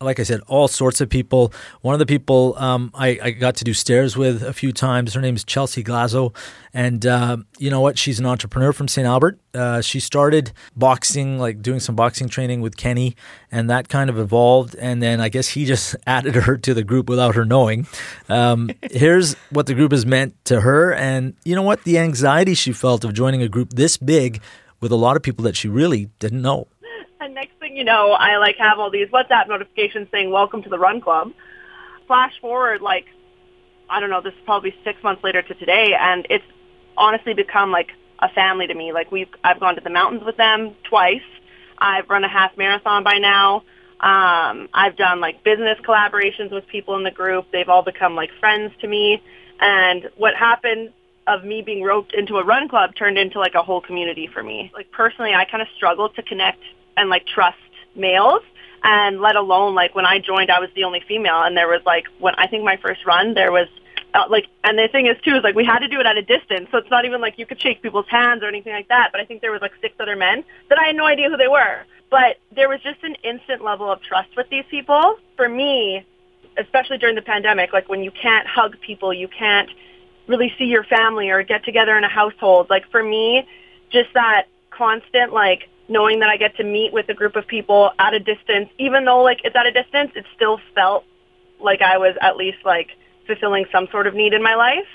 like 0.00 0.20
I 0.20 0.22
said, 0.22 0.40
all 0.46 0.68
sorts 0.68 1.00
of 1.00 1.08
people. 1.08 1.52
One 1.80 1.94
of 1.94 1.98
the 1.98 2.06
people 2.06 2.54
um, 2.58 2.90
I, 2.94 3.18
I 3.22 3.30
got 3.30 3.56
to 3.56 3.64
do 3.64 3.74
stairs 3.74 4.16
with 4.16 4.42
a 4.42 4.52
few 4.52 4.72
times. 4.72 5.14
Her 5.14 5.20
name 5.20 5.36
is 5.36 5.44
Chelsea 5.44 5.82
Glazo, 5.82 6.34
and 6.74 7.04
uh, 7.06 7.38
you 7.58 7.70
know 7.70 7.80
what? 7.80 7.98
She's 7.98 8.18
an 8.18 8.26
entrepreneur 8.26 8.72
from 8.72 8.88
St. 8.88 9.06
Albert. 9.06 9.38
Uh, 9.54 9.80
she 9.80 10.00
started 10.00 10.52
boxing, 10.76 11.38
like 11.38 11.62
doing 11.62 11.80
some 11.80 11.94
boxing 11.94 12.28
training 12.28 12.60
with 12.60 12.76
Kenny, 12.76 13.16
and 13.50 13.68
that 13.70 13.88
kind 13.88 14.08
of 14.10 14.18
evolved. 14.18 14.74
And 14.76 15.02
then 15.02 15.20
I 15.20 15.28
guess 15.28 15.48
he 15.48 15.64
just 15.72 15.96
added 16.06 16.34
her 16.34 16.56
to 16.56 16.74
the 16.74 16.84
group 16.84 17.08
without 17.08 17.34
her 17.34 17.44
knowing. 17.44 17.86
Um, 18.28 18.70
here's 18.90 19.34
what 19.50 19.66
the 19.66 19.74
group 19.74 19.92
has 19.92 20.06
meant 20.06 20.34
to 20.46 20.60
her, 20.60 20.94
and 20.94 21.34
you 21.44 21.54
know 21.54 21.62
what? 21.62 21.84
The 21.84 21.98
anxiety 21.98 22.54
she 22.54 22.72
felt 22.72 23.04
of 23.04 23.12
joining 23.12 23.42
a 23.42 23.48
group 23.48 23.70
this 23.70 23.96
big 23.96 24.40
with 24.80 24.92
a 24.92 24.96
lot 24.96 25.16
of 25.16 25.22
people 25.22 25.44
that 25.44 25.56
she 25.56 25.68
really 25.68 26.10
didn't 26.18 26.42
know. 26.42 26.66
And 27.20 27.34
next 27.34 27.58
you 27.72 27.84
know, 27.84 28.12
I 28.12 28.36
like 28.36 28.56
have 28.58 28.78
all 28.78 28.90
these 28.90 29.08
WhatsApp 29.08 29.48
notifications 29.48 30.08
saying 30.10 30.30
"Welcome 30.30 30.62
to 30.62 30.68
the 30.68 30.78
Run 30.78 31.00
Club." 31.00 31.32
Flash 32.06 32.32
forward, 32.40 32.82
like 32.82 33.06
I 33.88 34.00
don't 34.00 34.10
know, 34.10 34.20
this 34.20 34.32
is 34.32 34.40
probably 34.44 34.74
six 34.84 35.02
months 35.02 35.22
later 35.22 35.42
to 35.42 35.54
today, 35.54 35.94
and 35.98 36.26
it's 36.30 36.44
honestly 36.96 37.34
become 37.34 37.70
like 37.70 37.90
a 38.20 38.28
family 38.30 38.66
to 38.66 38.74
me. 38.74 38.92
Like 38.92 39.10
we've, 39.12 39.28
I've 39.44 39.60
gone 39.60 39.74
to 39.74 39.80
the 39.80 39.90
mountains 39.90 40.22
with 40.24 40.36
them 40.36 40.74
twice. 40.88 41.20
I've 41.78 42.08
run 42.08 42.24
a 42.24 42.28
half 42.28 42.56
marathon 42.56 43.04
by 43.04 43.18
now. 43.18 43.64
Um, 44.00 44.68
I've 44.72 44.96
done 44.96 45.20
like 45.20 45.44
business 45.44 45.78
collaborations 45.86 46.50
with 46.50 46.66
people 46.68 46.96
in 46.96 47.04
the 47.04 47.10
group. 47.10 47.46
They've 47.52 47.68
all 47.68 47.82
become 47.82 48.14
like 48.14 48.30
friends 48.40 48.72
to 48.80 48.88
me. 48.88 49.22
And 49.60 50.08
what 50.16 50.34
happened 50.34 50.92
of 51.26 51.44
me 51.44 51.62
being 51.62 51.82
roped 51.82 52.14
into 52.14 52.36
a 52.36 52.44
run 52.44 52.68
club 52.68 52.94
turned 52.96 53.18
into 53.18 53.38
like 53.38 53.54
a 53.54 53.62
whole 53.62 53.80
community 53.80 54.28
for 54.32 54.42
me. 54.42 54.72
Like 54.74 54.90
personally, 54.90 55.34
I 55.34 55.44
kind 55.44 55.62
of 55.62 55.68
struggled 55.76 56.14
to 56.16 56.22
connect 56.22 56.62
and 56.96 57.08
like 57.08 57.26
trust 57.26 57.58
males 57.94 58.42
and 58.84 59.20
let 59.20 59.36
alone 59.36 59.74
like 59.74 59.94
when 59.94 60.06
I 60.06 60.18
joined, 60.18 60.50
I 60.50 60.60
was 60.60 60.70
the 60.74 60.84
only 60.84 61.02
female 61.06 61.42
and 61.42 61.56
there 61.56 61.68
was 61.68 61.82
like 61.86 62.04
when 62.18 62.34
I 62.36 62.46
think 62.46 62.64
my 62.64 62.76
first 62.76 63.04
run, 63.06 63.34
there 63.34 63.52
was 63.52 63.68
uh, 64.14 64.24
like, 64.28 64.46
and 64.64 64.78
the 64.78 64.88
thing 64.88 65.06
is 65.06 65.16
too 65.24 65.36
is 65.36 65.42
like 65.42 65.54
we 65.54 65.64
had 65.64 65.78
to 65.78 65.88
do 65.88 65.98
it 65.98 66.06
at 66.06 66.16
a 66.16 66.22
distance, 66.22 66.68
so 66.70 66.78
it's 66.78 66.90
not 66.90 67.04
even 67.04 67.20
like 67.20 67.38
you 67.38 67.46
could 67.46 67.60
shake 67.60 67.80
people's 67.80 68.08
hands 68.08 68.42
or 68.42 68.46
anything 68.46 68.72
like 68.72 68.88
that. 68.88 69.08
But 69.10 69.20
I 69.20 69.24
think 69.24 69.40
there 69.40 69.52
was 69.52 69.62
like 69.62 69.72
six 69.80 69.94
other 70.00 70.16
men 70.16 70.44
that 70.68 70.78
I 70.78 70.88
had 70.88 70.96
no 70.96 71.06
idea 71.06 71.30
who 71.30 71.36
they 71.36 71.48
were. 71.48 71.84
But 72.10 72.36
there 72.54 72.68
was 72.68 72.80
just 72.82 73.02
an 73.04 73.14
instant 73.24 73.64
level 73.64 73.90
of 73.90 74.02
trust 74.02 74.28
with 74.36 74.50
these 74.50 74.64
people. 74.70 75.16
For 75.36 75.48
me, 75.48 76.04
especially 76.58 76.98
during 76.98 77.14
the 77.14 77.22
pandemic, 77.22 77.72
like 77.72 77.88
when 77.88 78.02
you 78.02 78.10
can't 78.10 78.46
hug 78.46 78.78
people, 78.80 79.14
you 79.14 79.28
can't 79.28 79.70
really 80.26 80.52
see 80.58 80.64
your 80.64 80.84
family 80.84 81.30
or 81.30 81.42
get 81.42 81.64
together 81.64 81.96
in 81.96 82.04
a 82.04 82.08
household. 82.08 82.68
Like 82.68 82.90
for 82.90 83.02
me, 83.02 83.48
just 83.90 84.12
that 84.12 84.46
constant 84.70 85.32
like 85.32 85.68
knowing 85.92 86.20
that 86.20 86.28
I 86.28 86.36
get 86.36 86.56
to 86.56 86.64
meet 86.64 86.92
with 86.92 87.08
a 87.08 87.14
group 87.14 87.36
of 87.36 87.46
people 87.46 87.90
at 87.98 88.14
a 88.14 88.18
distance, 88.18 88.70
even 88.78 89.04
though 89.04 89.22
like 89.22 89.40
it's 89.44 89.54
at 89.54 89.66
a 89.66 89.70
distance, 89.70 90.12
it 90.16 90.24
still 90.34 90.58
felt 90.74 91.04
like 91.60 91.82
I 91.82 91.98
was 91.98 92.16
at 92.20 92.36
least 92.36 92.58
like 92.64 92.88
fulfilling 93.26 93.66
some 93.70 93.86
sort 93.92 94.06
of 94.06 94.14
need 94.14 94.32
in 94.32 94.42
my 94.42 94.54
life. 94.54 94.88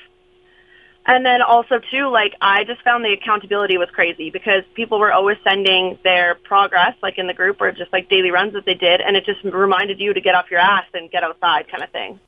And 1.06 1.26
then 1.26 1.42
also 1.42 1.80
too, 1.90 2.10
like 2.10 2.34
I 2.42 2.66
just 2.66 2.82
found 2.84 3.06
the 3.06 3.14
accountability 3.14 3.78
was 3.78 3.88
crazy 3.94 4.30
because 4.30 4.64
people 4.74 5.00
were 5.00 5.14
always 5.14 5.38
sending 5.48 5.98
their 6.04 6.36
progress, 6.36 6.96
like 7.02 7.18
in 7.18 7.28
the 7.28 7.34
group 7.34 7.62
or 7.62 7.72
just 7.72 7.94
like 7.94 8.10
daily 8.10 8.32
runs 8.32 8.54
that 8.54 8.66
they 8.66 8.74
did, 8.74 9.00
and 9.00 9.16
it 9.16 9.24
just 9.26 9.42
reminded 9.44 10.02
you 10.02 10.14
to 10.14 10.20
get 10.20 10.36
off 10.36 10.52
your 10.52 10.60
ass 10.60 10.84
and 10.94 11.10
get 11.10 11.24
outside, 11.24 11.70
kind 11.70 11.82
of 11.82 11.90
thing. 11.92 12.20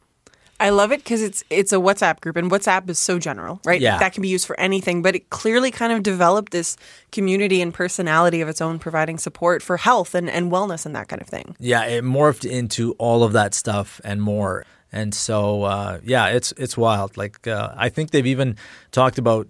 I 0.60 0.70
love 0.70 0.92
it 0.92 1.00
because 1.00 1.22
it's 1.22 1.44
it's 1.50 1.72
a 1.72 1.78
WhatsApp 1.78 2.20
group, 2.20 2.36
and 2.36 2.52
WhatsApp 2.52 2.90
is 2.90 3.00
so 3.00 3.18
general, 3.18 3.62
right? 3.64 3.80
Yeah. 3.80 3.98
That 3.98 4.14
can 4.14 4.22
be 4.22 4.28
used 4.28 4.46
for 4.46 4.60
anything, 4.60 5.02
but 5.02 5.16
it 5.16 5.30
clearly 5.30 5.72
kind 5.72 5.94
of 5.94 6.04
developed 6.04 6.52
this 6.52 6.76
community 7.12 7.62
and 7.62 7.74
personality 7.74 8.42
of 8.42 8.50
its 8.50 8.62
own, 8.62 8.80
providing 8.80 9.18
support 9.18 9.64
for 9.64 9.78
health 9.78 10.14
and, 10.14 10.30
and 10.30 10.52
wellness 10.52 10.86
and 10.86 10.96
that 10.96 11.08
kind 11.08 11.22
of 11.22 11.28
thing. 11.28 11.56
Yeah, 11.60 11.86
it 11.86 12.04
morphed 12.04 12.50
into 12.50 12.94
all 12.94 13.24
of 13.24 13.34
that 13.34 13.54
stuff 13.54 14.02
and 14.04 14.22
more. 14.22 14.66
And 14.92 15.14
so, 15.14 15.64
uh, 15.64 16.00
yeah, 16.04 16.28
it's 16.28 16.52
it's 16.58 16.76
wild. 16.76 17.16
Like 17.16 17.48
uh, 17.48 17.74
I 17.78 17.90
think 17.90 18.12
they've 18.12 18.26
even 18.26 18.58
talked 18.92 19.18
about 19.18 19.48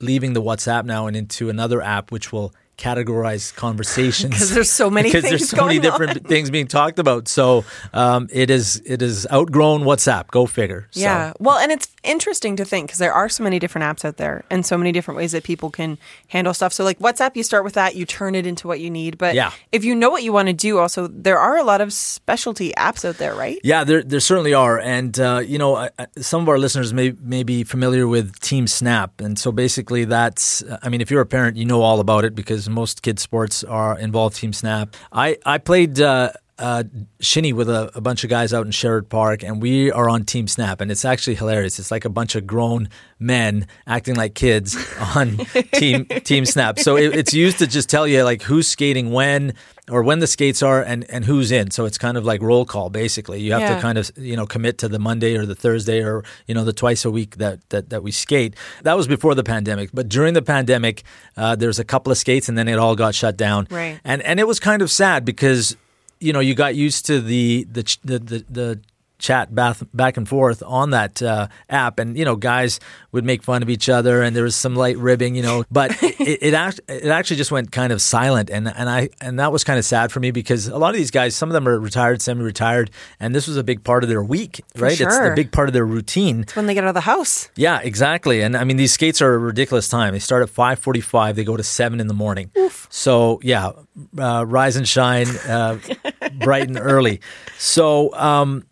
leaving 0.00 0.32
the 0.32 0.42
WhatsApp 0.42 0.84
now 0.84 1.06
and 1.06 1.16
into 1.16 1.50
another 1.50 1.82
app 1.82 2.12
which 2.12 2.32
will 2.32 2.54
categorize 2.78 3.54
conversations 3.54 4.34
'Cause 4.38 4.50
there's 4.54 4.70
so 4.70 4.88
many 4.88 5.08
because 5.12 5.24
there's 5.24 5.48
so 5.48 5.64
many 5.66 5.78
different 5.78 6.26
things 6.26 6.50
being 6.50 6.66
talked 6.68 6.98
about. 6.98 7.28
So 7.28 7.64
um, 7.92 8.28
it 8.32 8.50
is 8.50 8.80
it 8.86 9.02
is 9.02 9.26
outgrown 9.32 9.82
WhatsApp. 9.82 10.28
Go 10.28 10.46
figure. 10.46 10.86
So, 10.92 11.00
Yeah. 11.00 11.32
Well, 11.38 11.58
and 11.58 11.70
it's 11.72 11.88
interesting 12.04 12.56
to 12.56 12.64
think 12.64 12.86
because 12.86 12.98
there 12.98 13.12
are 13.12 13.28
so 13.28 13.42
many 13.44 13.58
different 13.58 13.84
apps 13.84 14.04
out 14.04 14.16
there 14.16 14.44
and 14.50 14.64
so 14.64 14.78
many 14.78 14.92
different 14.92 15.18
ways 15.18 15.32
that 15.32 15.42
people 15.42 15.70
can 15.70 15.98
handle 16.28 16.54
stuff. 16.54 16.72
So, 16.72 16.84
like 16.84 16.98
WhatsApp, 17.00 17.36
you 17.36 17.42
start 17.42 17.64
with 17.64 17.74
that, 17.74 17.96
you 17.96 18.06
turn 18.06 18.34
it 18.34 18.46
into 18.46 18.66
what 18.68 18.80
you 18.80 18.90
need. 18.90 19.18
But 19.18 19.34
Yeah. 19.34 19.50
if 19.72 19.84
you 19.84 19.94
know 19.94 20.10
what 20.10 20.22
you 20.22 20.32
want 20.32 20.48
to 20.48 20.54
do, 20.54 20.78
also, 20.78 21.08
there 21.08 21.38
are 21.38 21.56
a 21.58 21.64
lot 21.64 21.80
of 21.80 21.92
specialty 21.92 22.72
apps 22.78 23.04
out 23.04 23.18
there, 23.18 23.34
right? 23.34 23.58
Yeah, 23.64 23.84
there 23.84 24.02
there 24.02 24.20
certainly 24.20 24.54
are, 24.54 24.78
and 24.78 25.18
uh, 25.18 25.42
you 25.44 25.58
know, 25.58 25.74
I, 25.76 25.90
I- 25.98 26.06
some 26.20 26.42
of 26.42 26.48
our 26.48 26.58
listeners 26.58 26.94
may 26.94 27.12
may 27.20 27.42
be 27.42 27.64
familiar 27.64 28.06
with 28.06 28.38
Team 28.40 28.66
Snap, 28.66 29.20
and 29.20 29.38
so 29.38 29.50
basically, 29.52 30.04
that's 30.04 30.62
I 30.82 30.88
mean, 30.88 31.00
if 31.00 31.10
you're 31.10 31.20
a 31.20 31.26
parent, 31.26 31.56
you 31.56 31.64
know 31.64 31.82
all 31.82 32.00
about 32.00 32.24
it 32.24 32.34
because 32.34 32.67
most 32.72 33.02
kids 33.02 33.22
sports 33.22 33.64
are 33.64 33.98
involved 33.98 34.36
team 34.36 34.52
snap. 34.52 34.94
I 35.12 35.38
I 35.44 35.58
played. 35.58 36.00
Uh, 36.00 36.32
uh, 36.58 36.82
shinny 37.20 37.52
with 37.52 37.68
a, 37.68 37.88
a, 37.94 38.00
bunch 38.00 38.24
of 38.24 38.30
guys 38.30 38.52
out 38.52 38.66
in 38.66 38.72
Sherwood 38.72 39.08
Park, 39.08 39.44
and 39.44 39.62
we 39.62 39.92
are 39.92 40.08
on 40.08 40.24
Team 40.24 40.48
Snap, 40.48 40.80
and 40.80 40.90
it's 40.90 41.04
actually 41.04 41.36
hilarious. 41.36 41.78
It's 41.78 41.92
like 41.92 42.04
a 42.04 42.08
bunch 42.08 42.34
of 42.34 42.48
grown 42.48 42.88
men 43.20 43.68
acting 43.86 44.16
like 44.16 44.34
kids 44.34 44.76
on 45.14 45.36
Team 45.74 46.06
Team 46.24 46.44
Snap. 46.44 46.80
So 46.80 46.96
it, 46.96 47.14
it's 47.14 47.32
used 47.32 47.58
to 47.58 47.68
just 47.68 47.88
tell 47.88 48.08
you 48.08 48.24
like 48.24 48.42
who's 48.42 48.66
skating 48.66 49.12
when 49.12 49.54
or 49.90 50.02
when 50.02 50.18
the 50.18 50.26
skates 50.26 50.62
are 50.62 50.82
and, 50.82 51.04
and 51.10 51.24
who's 51.24 51.50
in. 51.50 51.70
So 51.70 51.84
it's 51.84 51.98
kind 51.98 52.16
of 52.16 52.24
like 52.24 52.42
roll 52.42 52.64
call 52.64 52.90
basically. 52.90 53.40
You 53.40 53.52
have 53.52 53.60
Yeah. 53.62 53.74
to 53.76 53.80
kind 53.80 53.98
of 53.98 54.10
you 54.16 54.36
know 54.36 54.46
commit 54.46 54.78
to 54.78 54.88
the 54.88 54.98
Monday 54.98 55.36
or 55.36 55.46
the 55.46 55.54
Thursday 55.54 56.02
or 56.02 56.24
you 56.46 56.54
know 56.54 56.64
the 56.64 56.72
twice 56.72 57.04
a 57.04 57.10
week 57.10 57.36
that 57.36 57.58
that, 57.70 57.90
that 57.90 58.02
we 58.02 58.10
skate. 58.12 58.54
That 58.82 58.96
was 58.96 59.06
before 59.06 59.34
the 59.34 59.44
pandemic, 59.44 59.90
but 59.92 60.08
during 60.08 60.34
the 60.34 60.42
pandemic, 60.42 61.02
uh, 61.36 61.56
there's 61.56 61.78
a 61.78 61.84
couple 61.84 62.10
of 62.12 62.18
skates, 62.18 62.48
and 62.48 62.56
then 62.58 62.68
it 62.68 62.78
all 62.78 62.96
got 62.96 63.14
shut 63.14 63.36
down. 63.36 63.66
Right. 63.70 64.00
And 64.04 64.22
and 64.22 64.38
it 64.40 64.46
was 64.46 64.60
kind 64.60 64.82
of 64.82 64.90
sad 64.90 65.24
because 65.24 65.76
you 66.20 66.32
know 66.32 66.40
you 66.40 66.54
got 66.54 66.74
used 66.74 67.06
to 67.06 67.20
the 67.20 67.66
the 67.70 67.82
the 68.04 68.18
the, 68.18 68.44
the 68.50 68.80
chat 69.18 69.54
back, 69.54 69.76
back 69.92 70.16
and 70.16 70.28
forth 70.28 70.62
on 70.66 70.90
that 70.90 71.22
uh, 71.22 71.48
app 71.68 71.98
and 71.98 72.16
you 72.16 72.24
know 72.24 72.36
guys 72.36 72.80
would 73.12 73.24
make 73.24 73.42
fun 73.42 73.62
of 73.62 73.70
each 73.70 73.88
other 73.88 74.22
and 74.22 74.34
there 74.34 74.44
was 74.44 74.56
some 74.56 74.74
light 74.74 74.96
ribbing 74.98 75.34
you 75.34 75.42
know 75.42 75.64
but 75.70 75.90
it, 76.02 76.38
it, 76.42 76.54
act, 76.54 76.80
it 76.88 77.06
actually 77.06 77.36
just 77.36 77.50
went 77.50 77.72
kind 77.72 77.92
of 77.92 78.00
silent 78.00 78.50
and 78.50 78.68
and 78.68 78.88
I 78.88 79.10
and 79.20 79.38
that 79.38 79.52
was 79.52 79.64
kind 79.64 79.78
of 79.78 79.84
sad 79.84 80.12
for 80.12 80.20
me 80.20 80.30
because 80.30 80.68
a 80.68 80.78
lot 80.78 80.90
of 80.90 80.96
these 80.96 81.10
guys 81.10 81.34
some 81.34 81.48
of 81.48 81.52
them 81.52 81.68
are 81.68 81.78
retired 81.78 82.22
semi-retired 82.22 82.90
and 83.20 83.34
this 83.34 83.46
was 83.46 83.56
a 83.56 83.64
big 83.64 83.84
part 83.84 84.02
of 84.02 84.08
their 84.08 84.22
week 84.22 84.62
right 84.76 84.92
it's 84.92 85.00
sure. 85.00 85.32
a 85.32 85.34
big 85.34 85.52
part 85.52 85.68
of 85.68 85.72
their 85.72 85.86
routine 85.86 86.44
when 86.54 86.66
they 86.66 86.74
get 86.74 86.84
out 86.84 86.88
of 86.88 86.94
the 86.94 87.00
house. 87.00 87.48
yeah, 87.56 87.80
exactly. 87.80 88.42
And 88.42 88.56
I 88.56 88.64
mean, 88.64 88.76
these 88.76 88.92
skates 88.92 89.20
are 89.22 89.34
a 89.34 89.38
ridiculous 89.38 89.88
time. 89.88 90.12
They 90.12 90.18
start 90.18 90.42
at 90.42 90.50
five 90.50 90.78
forty-five. 90.78 91.36
They 91.36 91.44
go 91.44 91.56
to 91.56 91.62
seven 91.62 92.00
in 92.00 92.06
the 92.06 92.14
morning. 92.14 92.50
So 92.90 93.40
yeah, 93.42 93.72
uh, 94.18 94.44
rise 94.46 94.76
and 94.76 94.88
shine, 94.88 95.28
uh, 95.48 95.78
bright 96.34 96.68
and 96.68 96.78
early. 96.78 97.20
So 97.58 98.14
um, 98.14 98.64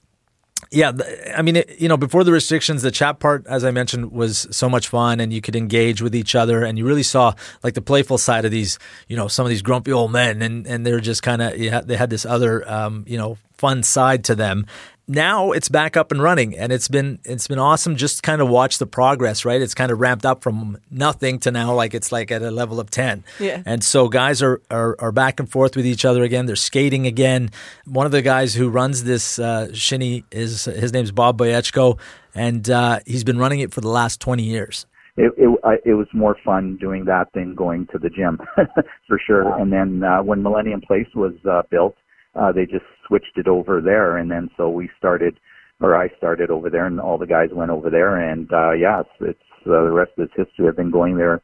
yeah, 0.77 0.93
I 1.35 1.41
mean, 1.41 1.57
it, 1.57 1.81
you 1.81 1.89
know, 1.89 1.97
before 1.97 2.23
the 2.23 2.33
restrictions, 2.33 2.83
the 2.83 2.91
chat 2.91 3.19
part, 3.19 3.47
as 3.47 3.65
I 3.65 3.71
mentioned, 3.71 4.13
was 4.13 4.47
so 4.51 4.69
much 4.69 4.89
fun, 4.89 5.21
and 5.21 5.33
you 5.33 5.41
could 5.41 5.57
engage 5.57 6.03
with 6.03 6.15
each 6.15 6.35
other, 6.35 6.65
and 6.65 6.77
you 6.77 6.85
really 6.85 7.03
saw 7.03 7.33
like 7.63 7.73
the 7.73 7.81
playful 7.81 8.19
side 8.19 8.45
of 8.45 8.51
these, 8.51 8.79
you 9.09 9.17
know, 9.17 9.27
some 9.27 9.47
of 9.47 9.51
these 9.51 9.63
grumpy 9.63 9.91
old 9.91 10.13
men, 10.13 10.43
and 10.43 10.67
and 10.67 10.85
they're 10.85 11.01
just 11.01 11.23
kind 11.23 11.41
of 11.41 11.57
yeah, 11.57 11.81
they 11.81 11.97
had 11.97 12.11
this 12.11 12.27
other, 12.27 12.69
um, 12.71 13.05
you 13.09 13.17
know, 13.17 13.39
fun 13.57 13.83
side 13.83 14.25
to 14.25 14.35
them. 14.35 14.67
Now 15.09 15.53
it's 15.53 15.69
back 15.69 15.97
up 15.97 16.11
and 16.11 16.21
running, 16.21 16.59
and 16.59 16.73
it's 16.73 16.89
been 16.89 17.21
it's 17.25 17.47
been 17.47 17.61
awesome. 17.61 17.95
Just 17.95 18.25
kind 18.25 18.43
of 18.43 18.49
watch 18.49 18.79
the 18.79 18.87
progress, 18.87 19.45
right? 19.45 19.63
It's 19.63 19.75
kind 19.75 19.93
of 19.93 20.01
ramped 20.01 20.27
up 20.27 20.43
from 20.43 20.79
nothing 20.91 21.39
to 21.41 21.53
now, 21.53 21.75
like 21.75 21.95
it's 21.95 22.11
like 22.11 22.33
at 22.33 22.43
a 22.43 22.51
level 22.51 22.81
of 22.81 22.91
ten. 22.91 23.23
Yeah. 23.39 23.63
And 23.65 23.85
so 23.85 24.09
guys 24.09 24.43
are, 24.43 24.61
are 24.69 24.97
are 24.99 25.13
back 25.13 25.39
and 25.39 25.49
forth 25.49 25.77
with 25.77 25.87
each 25.87 26.05
other 26.05 26.25
again. 26.25 26.47
They're 26.47 26.57
skating 26.57 27.07
again. 27.07 27.51
One 27.85 28.05
of 28.05 28.11
the 28.11 28.23
guys 28.23 28.55
who 28.55 28.69
runs 28.69 29.05
this 29.05 29.39
uh, 29.39 29.73
shinny 29.73 30.25
is 30.33 30.65
his 30.65 30.93
name's 30.93 31.13
Bob 31.13 31.39
Boyechko, 31.39 31.99
and 32.35 32.69
uh, 32.69 32.99
he's 33.07 33.23
been 33.23 33.39
running 33.39 33.61
it 33.61 33.73
for 33.73 33.81
the 33.81 33.89
last 33.91 34.21
twenty 34.21 34.43
years. 34.43 34.87
it 35.17 35.33
it, 35.37 35.57
I, 35.63 35.77
it 35.85 35.95
was 35.95 36.09
more 36.13 36.37
fun 36.45 36.79
doing 36.79 37.05
that 37.05 37.29
than 37.33 37.55
going 37.55 37.87
to 37.93 37.99
the 37.99 38.11
gym 38.11 38.41
for 39.07 39.21
sure. 39.25 39.57
And 39.57 39.73
then 39.73 40.03
uh, 40.03 40.25
when 40.25 40.43
Millennium 40.43 40.81
Place 40.81 41.09
was 41.15 41.35
uh, 41.49 41.63
built, 41.71 41.95
uh, 42.39 42.53
they 42.53 42.65
just 42.67 42.85
switched 43.07 43.37
it 43.37 43.49
over 43.49 43.81
there, 43.81 44.17
and 44.17 44.31
then 44.31 44.51
so 44.57 44.69
we 44.69 44.91
started, 44.99 45.39
or 45.81 45.97
I 45.97 46.09
started 46.17 46.51
over 46.51 46.71
there, 46.71 46.87
and 46.87 47.01
all 47.01 47.19
the 47.19 47.27
guys 47.27 47.49
went 47.53 47.71
over 47.71 47.91
there, 47.91 48.17
and 48.17 48.53
uh, 48.53 48.73
yeah, 48.73 49.01
it's, 49.01 49.11
it's 49.21 49.67
uh, 49.67 49.83
the 49.85 49.91
rest 49.91 50.13
of 50.19 50.25
it's 50.25 50.49
history. 50.49 50.69
I've 50.69 50.77
been 50.77 50.91
going 50.91 51.17
there 51.17 51.43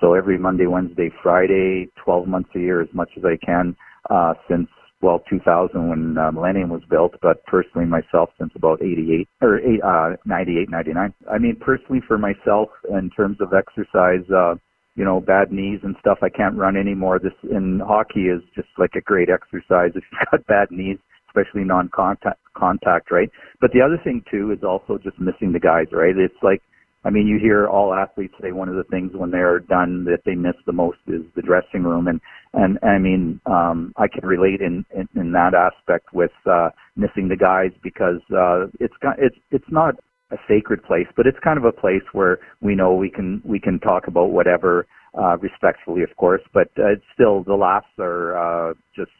so 0.00 0.14
every 0.14 0.38
Monday, 0.38 0.66
Wednesday, 0.66 1.10
Friday, 1.22 1.90
12 2.02 2.26
months 2.26 2.50
a 2.56 2.58
year, 2.58 2.80
as 2.80 2.88
much 2.94 3.10
as 3.16 3.24
I 3.24 3.36
can 3.44 3.76
uh, 4.08 4.34
since 4.48 4.68
well 5.02 5.22
2000 5.30 5.88
when 5.88 6.18
uh, 6.18 6.30
Millennium 6.32 6.70
was 6.70 6.82
built, 6.90 7.14
but 7.22 7.44
personally 7.44 7.86
myself 7.86 8.30
since 8.38 8.52
about 8.54 8.82
88 8.82 9.28
or 9.40 9.58
eight, 9.58 9.82
uh, 9.82 10.16
98, 10.24 10.70
99. 10.70 11.14
I 11.30 11.38
mean 11.38 11.56
personally 11.56 12.02
for 12.06 12.18
myself 12.18 12.68
in 12.88 13.10
terms 13.10 13.38
of 13.40 13.52
exercise. 13.52 14.28
Uh, 14.30 14.56
you 14.96 15.04
know, 15.04 15.20
bad 15.20 15.52
knees 15.52 15.80
and 15.82 15.96
stuff. 16.00 16.18
I 16.22 16.28
can't 16.28 16.56
run 16.56 16.76
anymore. 16.76 17.18
This 17.18 17.32
in 17.50 17.80
hockey 17.80 18.28
is 18.28 18.42
just 18.54 18.68
like 18.78 18.94
a 18.96 19.00
great 19.00 19.28
exercise 19.30 19.92
if 19.94 20.04
you've 20.10 20.30
got 20.30 20.46
bad 20.46 20.70
knees, 20.70 20.98
especially 21.28 21.64
non-contact 21.64 22.40
contact, 22.54 23.10
right? 23.10 23.30
But 23.60 23.72
the 23.72 23.80
other 23.80 23.98
thing 24.02 24.24
too 24.30 24.50
is 24.52 24.62
also 24.64 24.98
just 24.98 25.18
missing 25.18 25.52
the 25.52 25.60
guys, 25.60 25.86
right? 25.92 26.16
It's 26.16 26.42
like, 26.42 26.62
I 27.04 27.10
mean, 27.10 27.26
you 27.26 27.38
hear 27.38 27.66
all 27.66 27.94
athletes 27.94 28.34
say 28.42 28.52
one 28.52 28.68
of 28.68 28.74
the 28.74 28.84
things 28.84 29.12
when 29.14 29.30
they're 29.30 29.60
done 29.60 30.04
that 30.04 30.20
they 30.26 30.34
miss 30.34 30.56
the 30.66 30.72
most 30.72 30.98
is 31.06 31.22
the 31.34 31.40
dressing 31.40 31.82
room, 31.82 32.08
and 32.08 32.20
and, 32.52 32.78
I 32.82 32.98
mean, 32.98 33.40
um, 33.46 33.94
I 33.96 34.08
can 34.08 34.26
relate 34.26 34.60
in, 34.60 34.84
in 34.94 35.08
in 35.14 35.32
that 35.32 35.54
aspect 35.54 36.12
with 36.12 36.32
uh, 36.44 36.70
missing 36.96 37.28
the 37.28 37.36
guys 37.36 37.70
because 37.82 38.20
uh, 38.36 38.66
it's 38.80 38.94
it's 39.18 39.36
it's 39.50 39.70
not 39.70 39.94
a 40.30 40.36
sacred 40.48 40.82
place, 40.82 41.06
but 41.16 41.26
it's 41.26 41.38
kind 41.40 41.58
of 41.58 41.64
a 41.64 41.72
place 41.72 42.02
where 42.12 42.38
we 42.60 42.74
know 42.74 42.94
we 42.94 43.10
can 43.10 43.42
we 43.44 43.58
can 43.58 43.78
talk 43.78 44.06
about 44.06 44.30
whatever 44.30 44.86
uh, 45.18 45.36
respectfully, 45.38 46.02
of 46.02 46.16
course, 46.16 46.42
but 46.52 46.68
uh, 46.78 46.92
it's 46.92 47.04
still 47.12 47.42
the 47.42 47.54
laughs 47.54 47.88
are 47.98 48.36
uh, 48.36 48.74
just 48.94 49.10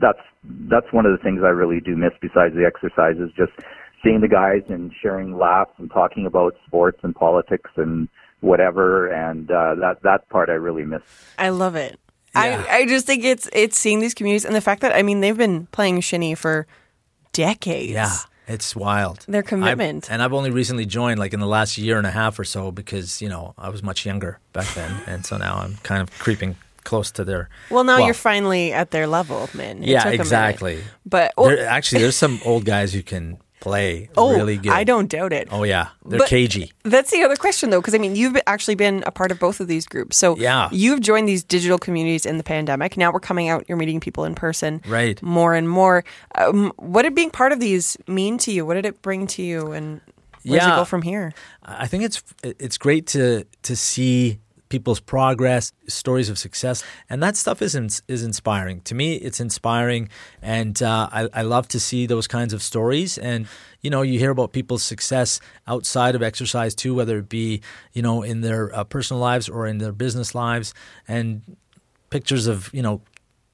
that's 0.00 0.20
that's 0.70 0.92
one 0.92 1.06
of 1.06 1.12
the 1.12 1.22
things 1.22 1.40
I 1.44 1.48
really 1.48 1.80
do 1.80 1.96
miss 1.96 2.12
besides 2.20 2.54
the 2.54 2.64
exercises. 2.64 3.30
just 3.36 3.52
seeing 4.02 4.20
the 4.20 4.28
guys 4.28 4.62
and 4.68 4.92
sharing 5.02 5.36
laughs 5.36 5.72
and 5.78 5.90
talking 5.90 6.26
about 6.26 6.54
sports 6.66 7.00
and 7.02 7.14
politics 7.14 7.70
and 7.76 8.08
whatever, 8.40 9.08
and 9.08 9.50
uh, 9.50 9.74
that 9.76 10.02
that 10.02 10.28
part 10.28 10.48
I 10.48 10.54
really 10.54 10.84
miss. 10.84 11.02
I 11.38 11.48
love 11.50 11.74
it. 11.74 11.98
Yeah. 12.34 12.64
I, 12.68 12.76
I 12.76 12.86
just 12.86 13.06
think 13.06 13.24
it's 13.24 13.48
it's 13.52 13.78
seeing 13.78 14.00
these 14.00 14.14
communities 14.14 14.44
and 14.44 14.54
the 14.54 14.60
fact 14.60 14.82
that 14.82 14.94
I 14.94 15.02
mean 15.02 15.20
they've 15.20 15.36
been 15.36 15.66
playing 15.66 16.00
shinny 16.00 16.34
for 16.34 16.66
decades. 17.32 17.92
Yeah, 17.92 18.16
it's 18.48 18.74
wild. 18.74 19.24
Their 19.28 19.42
commitment. 19.42 20.10
and 20.10 20.22
I've 20.22 20.32
only 20.32 20.50
recently 20.50 20.86
joined, 20.86 21.18
like 21.20 21.32
in 21.34 21.40
the 21.40 21.46
last 21.46 21.78
year 21.78 21.98
and 21.98 22.06
a 22.06 22.10
half 22.10 22.38
or 22.38 22.44
so, 22.44 22.72
because 22.72 23.20
you 23.22 23.28
know 23.28 23.54
I 23.58 23.68
was 23.68 23.82
much 23.82 24.04
younger 24.06 24.40
back 24.52 24.66
then, 24.74 24.90
and 25.06 25.24
so 25.26 25.36
now 25.36 25.58
I'm 25.58 25.76
kind 25.82 26.02
of 26.02 26.10
creeping 26.18 26.56
close 26.84 27.10
to 27.12 27.24
their. 27.24 27.48
Well, 27.70 27.84
now 27.84 27.98
you're 27.98 28.14
finally 28.14 28.72
at 28.72 28.90
their 28.90 29.06
level, 29.06 29.48
man. 29.52 29.82
It 29.82 29.88
Yeah, 29.90 30.04
took 30.04 30.12
a 30.12 30.14
exactly. 30.14 30.82
But 31.04 31.34
well, 31.36 31.48
There, 31.48 31.66
actually, 31.66 32.00
there's 32.02 32.16
some 32.16 32.40
old 32.44 32.64
guys 32.64 32.94
who 32.94 33.02
can 33.02 33.38
play 33.60 34.08
oh, 34.16 34.34
really 34.36 34.56
good. 34.56 34.72
I 34.72 34.84
don't 34.84 35.08
doubt 35.10 35.32
it. 35.32 35.48
Oh 35.50 35.62
yeah, 35.64 35.88
they're 36.04 36.18
But- 36.20 36.28
cagey. 36.28 36.72
That's 36.84 37.10
the 37.10 37.22
other 37.22 37.36
question, 37.36 37.70
though, 37.70 37.80
because 37.80 37.94
I 37.94 37.98
mean, 37.98 38.16
you've 38.16 38.36
actually 38.46 38.74
been 38.76 39.02
a 39.06 39.10
part 39.10 39.30
of 39.30 39.38
both 39.38 39.60
of 39.60 39.68
these 39.68 39.86
groups. 39.86 40.16
So 40.16 40.36
Yeah. 40.36 40.68
you've 40.72 41.00
joined 41.00 41.28
these 41.28 41.42
digital 41.44 41.78
communities 41.78 42.24
in 42.26 42.38
the 42.38 42.44
pandemic. 42.44 42.96
Now 42.96 43.12
we're 43.12 43.20
coming 43.20 43.48
out. 43.48 43.64
You're 43.68 43.78
meeting 43.78 44.00
people 44.00 44.24
in 44.24 44.34
person, 44.34 44.80
Right. 44.86 45.20
More 45.22 45.54
and 45.54 45.68
more. 45.68 46.04
Um, 46.36 46.72
what 46.76 47.02
did 47.02 47.14
being 47.14 47.30
part 47.30 47.52
of 47.52 47.60
these 47.60 47.96
mean 48.06 48.38
to 48.38 48.52
you? 48.52 48.64
What 48.64 48.74
did 48.74 48.86
it 48.86 49.02
bring 49.02 49.26
to 49.28 49.42
you, 49.42 49.72
and 49.72 50.00
where 50.44 50.58
does 50.58 50.66
it 50.66 50.70
Yeah. 50.70 50.76
go 50.76 50.84
from 50.84 51.02
here? 51.02 51.32
I 51.64 51.86
think 51.86 52.04
it's 52.04 52.22
it's 52.42 52.78
great 52.78 53.06
to 53.08 53.44
to 53.64 53.76
see 53.76 54.38
people's 54.68 55.00
progress, 55.00 55.72
stories 55.86 56.28
of 56.28 56.38
success, 56.38 56.82
and 57.08 57.22
that 57.22 57.36
stuff 57.36 57.62
is 57.62 57.74
ins- 57.74 58.02
is 58.08 58.22
inspiring. 58.22 58.80
To 58.82 58.94
me, 58.94 59.16
it's 59.16 59.40
inspiring, 59.40 60.08
and 60.42 60.80
uh, 60.82 61.08
I, 61.12 61.28
I 61.32 61.42
love 61.42 61.68
to 61.68 61.80
see 61.80 62.06
those 62.06 62.26
kinds 62.26 62.52
of 62.52 62.62
stories. 62.62 63.18
And 63.18 63.46
you 63.80 63.90
know, 63.90 64.02
you 64.02 64.18
hear 64.18 64.30
about 64.30 64.52
people's 64.52 64.82
success 64.82 65.40
outside 65.66 66.14
of 66.14 66.22
exercise 66.22 66.74
too, 66.74 66.94
whether 66.94 67.18
it 67.18 67.28
be 67.28 67.60
you 67.92 68.02
know 68.02 68.22
in 68.22 68.40
their 68.40 68.74
uh, 68.74 68.84
personal 68.84 69.20
lives 69.20 69.48
or 69.48 69.66
in 69.66 69.78
their 69.78 69.92
business 69.92 70.34
lives, 70.34 70.74
and 71.06 71.42
pictures 72.10 72.46
of 72.46 72.70
you 72.72 72.82
know 72.82 73.00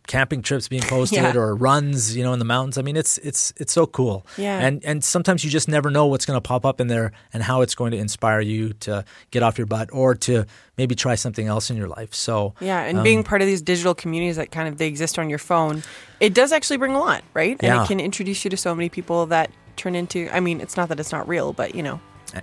camping 0.06 0.42
trips 0.42 0.68
being 0.68 0.82
posted 0.88 1.18
Yeah. 1.22 1.34
or 1.36 1.54
runs 1.54 2.16
you 2.16 2.22
know 2.22 2.32
in 2.32 2.38
the 2.38 2.44
mountains 2.44 2.76
i 2.78 2.82
mean 2.82 2.96
it's 2.96 3.16
it's 3.18 3.52
it's 3.56 3.72
so 3.72 3.86
cool 3.86 4.26
Yeah. 4.36 4.58
and 4.60 4.84
and 4.84 5.02
sometimes 5.02 5.44
you 5.44 5.50
just 5.50 5.68
never 5.68 5.90
know 5.90 6.06
what's 6.06 6.26
going 6.26 6.36
to 6.36 6.40
pop 6.42 6.66
up 6.66 6.80
in 6.80 6.88
there 6.88 7.12
and 7.32 7.42
how 7.42 7.62
it's 7.62 7.74
going 7.74 7.92
to 7.92 7.96
inspire 7.98 8.40
you 8.40 8.74
to 8.80 9.04
get 9.30 9.42
off 9.42 9.56
your 9.58 9.66
butt 9.66 9.88
or 9.92 10.14
to 10.16 10.44
maybe 10.76 10.94
try 10.94 11.14
something 11.14 11.46
else 11.46 11.70
in 11.70 11.76
your 11.76 11.88
life 11.88 12.12
so 12.14 12.54
Yeah, 12.60 12.80
and 12.82 12.98
um, 12.98 13.04
being 13.04 13.22
part 13.24 13.40
of 13.40 13.46
these 13.46 13.62
digital 13.62 13.94
communities 13.94 14.36
that 14.36 14.50
kind 14.50 14.68
of 14.68 14.76
they 14.78 14.88
exist 14.88 15.18
on 15.18 15.30
your 15.30 15.38
phone, 15.38 15.82
it 16.20 16.34
does 16.34 16.52
actually 16.52 16.76
bring 16.78 16.92
a 16.92 16.98
lot, 16.98 17.22
right? 17.32 17.56
And 17.60 17.62
Yeah. 17.62 17.84
it 17.84 17.86
can 17.86 18.00
introduce 18.00 18.44
you 18.44 18.50
to 18.50 18.56
so 18.56 18.74
many 18.74 18.88
people 18.88 19.26
that 19.26 19.50
turn 19.76 19.94
into. 19.94 20.28
I 20.32 20.40
mean, 20.40 20.60
it's 20.60 20.76
not 20.76 20.88
that 20.90 21.00
it's 21.00 21.12
not 21.12 21.26
real, 21.28 21.52
but 21.52 21.74
you 21.74 21.82
know, 21.82 22.00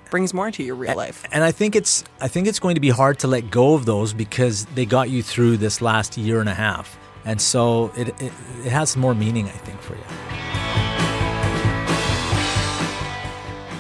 brings 0.10 0.34
more 0.34 0.48
into 0.48 0.64
your 0.64 0.76
real 0.76 0.96
life. 0.96 1.26
and 1.34 1.44
i 1.44 1.52
think 1.52 1.76
it's 1.76 2.06
i 2.22 2.28
think 2.28 2.48
it's 2.48 2.60
going 2.60 2.76
to 2.76 2.80
be 2.82 2.90
hard 2.90 3.20
to 3.20 3.28
let 3.28 3.52
go 3.52 3.74
of 3.74 3.86
those 3.86 4.14
because 4.14 4.64
they 4.68 4.86
got 4.86 5.10
you 5.10 5.22
through 5.22 5.58
this 5.58 5.82
last 5.82 6.18
year 6.18 6.40
and 6.40 6.48
a 6.48 6.54
half 6.54 6.98
and 7.26 7.42
so 7.42 7.92
it 7.96 8.10
it, 8.22 8.34
it 8.66 8.72
has 8.72 8.98
more 8.98 9.14
meaning 9.14 9.48
i 9.48 9.52
think 9.52 9.80
for 9.82 9.96
you 9.96 10.04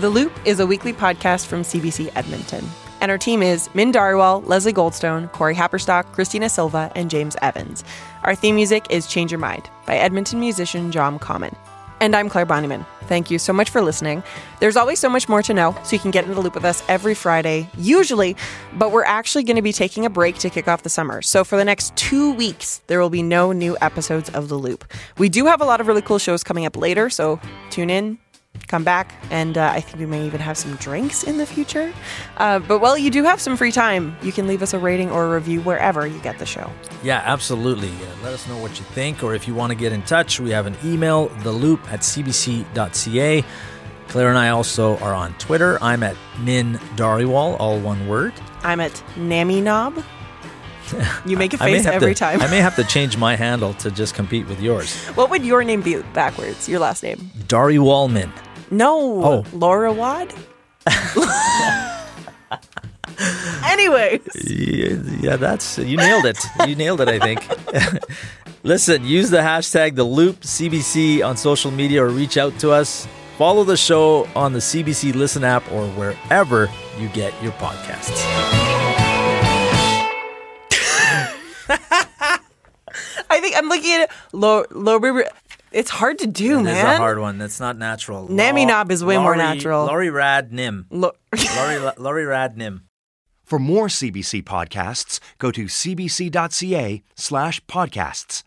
The 0.01 0.10
Loop 0.10 0.34
is 0.45 0.60
a 0.60 0.65
weekly 0.65 0.93
podcast 0.93 1.45
from 1.45 1.62
CBC 1.62 2.12
Edmonton. 2.15 2.67
And 3.01 3.12
our 3.12 3.19
team 3.19 3.43
is 3.43 3.69
Min 3.75 3.91
Dhariwal, 3.91 4.47
Leslie 4.47 4.73
Goldstone, 4.73 5.32
Corey 5.32 5.54
Happerstock, 5.54 6.06
Christina 6.13 6.49
Silva, 6.49 6.91
and 6.95 7.08
James 7.08 7.36
Evans. 7.43 7.84
Our 8.23 8.34
theme 8.34 8.56
music 8.56 8.88
is 8.89 9.06
Change 9.06 9.32
Your 9.32 9.38
Mind 9.38 9.69
by 9.86 9.97
Edmonton 9.97 10.39
musician 10.39 10.91
John 10.91 11.19
Common. 11.19 11.56
And 12.02 12.16
I'm 12.16 12.30
Claire 12.30 12.48
Bonnyman. 12.48 12.84
Thank 13.04 13.30
you 13.30 13.38
so 13.38 13.54
much 13.54 13.70
for 13.70 13.80
listening. 13.80 14.24
There's 14.60 14.76
always 14.76 14.98
so 14.98 15.08
much 15.08 15.30
more 15.30 15.44
to 15.44 15.54
know, 15.54 15.78
so 15.84 15.96
you 15.96 16.00
can 16.00 16.10
get 16.10 16.26
in 16.26 16.32
the 16.34 16.42
loop 16.42 16.56
with 16.56 16.66
us 16.66 16.82
every 16.88 17.14
Friday, 17.14 17.70
usually, 17.78 18.36
but 18.74 18.92
we're 18.92 19.04
actually 19.04 19.44
going 19.44 19.58
to 19.58 19.62
be 19.62 19.72
taking 19.72 20.04
a 20.04 20.10
break 20.10 20.40
to 20.40 20.50
kick 20.50 20.68
off 20.68 20.82
the 20.82 20.90
summer. 20.90 21.22
So 21.22 21.44
for 21.44 21.58
the 21.58 21.64
next 21.64 21.96
two 21.96 22.34
weeks, 22.34 22.82
there 22.88 23.00
will 23.00 23.12
be 23.12 23.22
no 23.22 23.52
new 23.52 23.78
episodes 23.82 24.32
of 24.32 24.50
The 24.50 24.56
Loop. 24.56 24.84
We 25.20 25.30
do 25.30 25.46
have 25.46 25.62
a 25.62 25.64
lot 25.64 25.80
of 25.80 25.86
really 25.86 26.02
cool 26.02 26.18
shows 26.18 26.44
coming 26.44 26.66
up 26.66 26.76
later, 26.76 27.08
so 27.12 27.40
tune 27.70 27.92
in, 27.92 28.18
come 28.67 28.84
back, 28.84 29.13
and 29.30 29.58
uh, 29.58 29.71
I 29.74 29.82
think 29.82 30.00
we 30.00 30.06
may 30.06 30.26
even 30.26 30.39
have 30.39 30.58
some 30.58 30.76
drinks 30.76 31.24
in 31.24 31.38
the 31.38 31.45
future. 31.45 31.93
Uh, 32.38 32.60
but 32.60 32.80
while 32.80 32.97
you 32.97 33.10
do 33.10 33.24
have 33.24 33.41
some 33.41 33.58
free 33.58 33.71
time, 33.71 34.15
you 34.21 34.32
can 34.32 34.47
leave 34.47 34.62
us 34.62 34.74
a 34.74 34.80
rating 34.80 35.12
or 35.12 35.26
a 35.26 35.36
review 35.36 35.62
wherever 35.62 36.08
you 36.08 36.19
get 36.19 36.39
the 36.39 36.45
show. 36.45 36.71
Yeah, 37.04 37.21
absolutely. 37.26 37.89
Uh, 37.89 38.24
let 38.24 38.34
us 38.34 38.47
know 38.47 38.58
what 38.58 38.80
you 38.80 38.86
think, 38.86 39.24
or 39.24 39.34
if 39.36 39.47
you 39.47 39.54
want 39.54 39.71
to 39.71 39.76
get 39.78 39.91
in 39.91 40.02
touch, 40.04 40.39
we 40.39 40.52
have 40.52 40.65
an 40.65 40.76
email, 40.84 41.30
theloop 41.30 41.86
at 41.91 42.02
cbc.ca. 42.02 43.43
Claire 44.08 44.30
and 44.30 44.38
I 44.38 44.50
also 44.50 44.97
are 44.97 45.13
on 45.13 45.34
Twitter. 45.36 45.78
I'm 45.82 46.04
at 46.04 46.17
Min 46.39 46.74
Dhariwal, 46.95 47.58
all 47.60 47.80
one 47.80 48.08
word. 48.10 48.34
I'm 48.62 48.82
at 48.82 48.91
Nammy 49.15 49.62
Knob. 49.62 50.04
You 51.26 51.38
make 51.38 51.54
a 51.54 51.58
face 51.58 51.86
every 51.86 52.13
to, 52.13 52.19
time. 52.19 52.41
I 52.41 52.47
may 52.47 52.58
have 52.58 52.76
to 52.76 52.84
change 52.95 53.15
my 53.15 53.38
handle 53.38 53.74
to 53.76 53.89
just 53.91 54.13
compete 54.13 54.45
with 54.47 54.60
yours. 54.60 54.93
what 55.15 55.30
would 55.30 55.45
your 55.45 55.63
name 55.63 55.82
be 55.82 56.02
backwards? 56.13 56.67
Your 56.67 56.80
last 56.80 57.02
name? 57.02 57.32
Dari 57.47 57.78
Wallman. 57.78 58.30
No. 58.71 59.23
Oh. 59.23 59.45
Laura 59.53 59.91
Wad? 59.91 60.34
Anyways. 63.65 64.21
Yeah, 65.21 65.36
that's 65.36 65.77
you 65.77 65.97
nailed 65.97 66.25
it. 66.25 66.39
You 66.67 66.75
nailed 66.75 67.01
it, 67.01 67.10
I 67.10 67.19
think. 67.19 67.45
Listen, 68.63 69.03
use 69.03 69.29
the 69.29 69.38
hashtag 69.39 69.95
the 69.95 70.03
loop 70.03 70.41
CBC 70.41 71.25
on 71.25 71.36
social 71.36 71.71
media 71.71 72.03
or 72.03 72.10
reach 72.10 72.38
out 72.38 72.57
to 72.60 72.71
us. 72.71 73.07
Follow 73.38 73.63
the 73.63 73.77
show 73.77 74.27
on 74.36 74.53
the 74.53 74.60
CBC 74.60 75.15
Listen 75.15 75.43
app 75.43 75.69
or 75.71 75.88
wherever 75.89 76.69
you 76.97 77.10
get 77.10 77.34
your 77.41 77.51
podcasts. 77.53 78.21
I 83.29 83.39
think 83.39 83.55
I'm 83.57 83.67
looking 83.67 83.93
at 83.93 84.01
it. 84.01 84.10
Low, 84.34 84.65
low, 84.71 84.99
it's 85.71 85.89
hard 85.89 86.19
to 86.19 86.27
do, 86.27 86.60
It's 86.60 86.65
man. 86.65 86.95
a 86.95 86.97
hard 86.97 87.19
one. 87.19 87.38
That's 87.38 87.60
not 87.60 87.77
natural. 87.77 88.27
Nammy 88.27 88.67
Nob 88.67 88.91
is 88.91 89.03
way 89.03 89.17
more 89.17 89.36
natural. 89.36 89.86
Laurie 89.86 90.10
Rad 90.10 90.51
Nim. 90.51 90.86
Lo- 90.89 91.13
Laurie, 91.57 91.91
Laurie 91.97 92.25
Rad 92.25 92.57
Nim. 92.57 92.84
For 93.43 93.60
more 93.60 93.88
CBC 93.88 94.43
podcasts, 94.43 95.19
go 95.38 95.51
to 95.51 95.65
cbc.ca 95.65 97.03
slash 97.15 97.62
podcasts. 97.65 98.43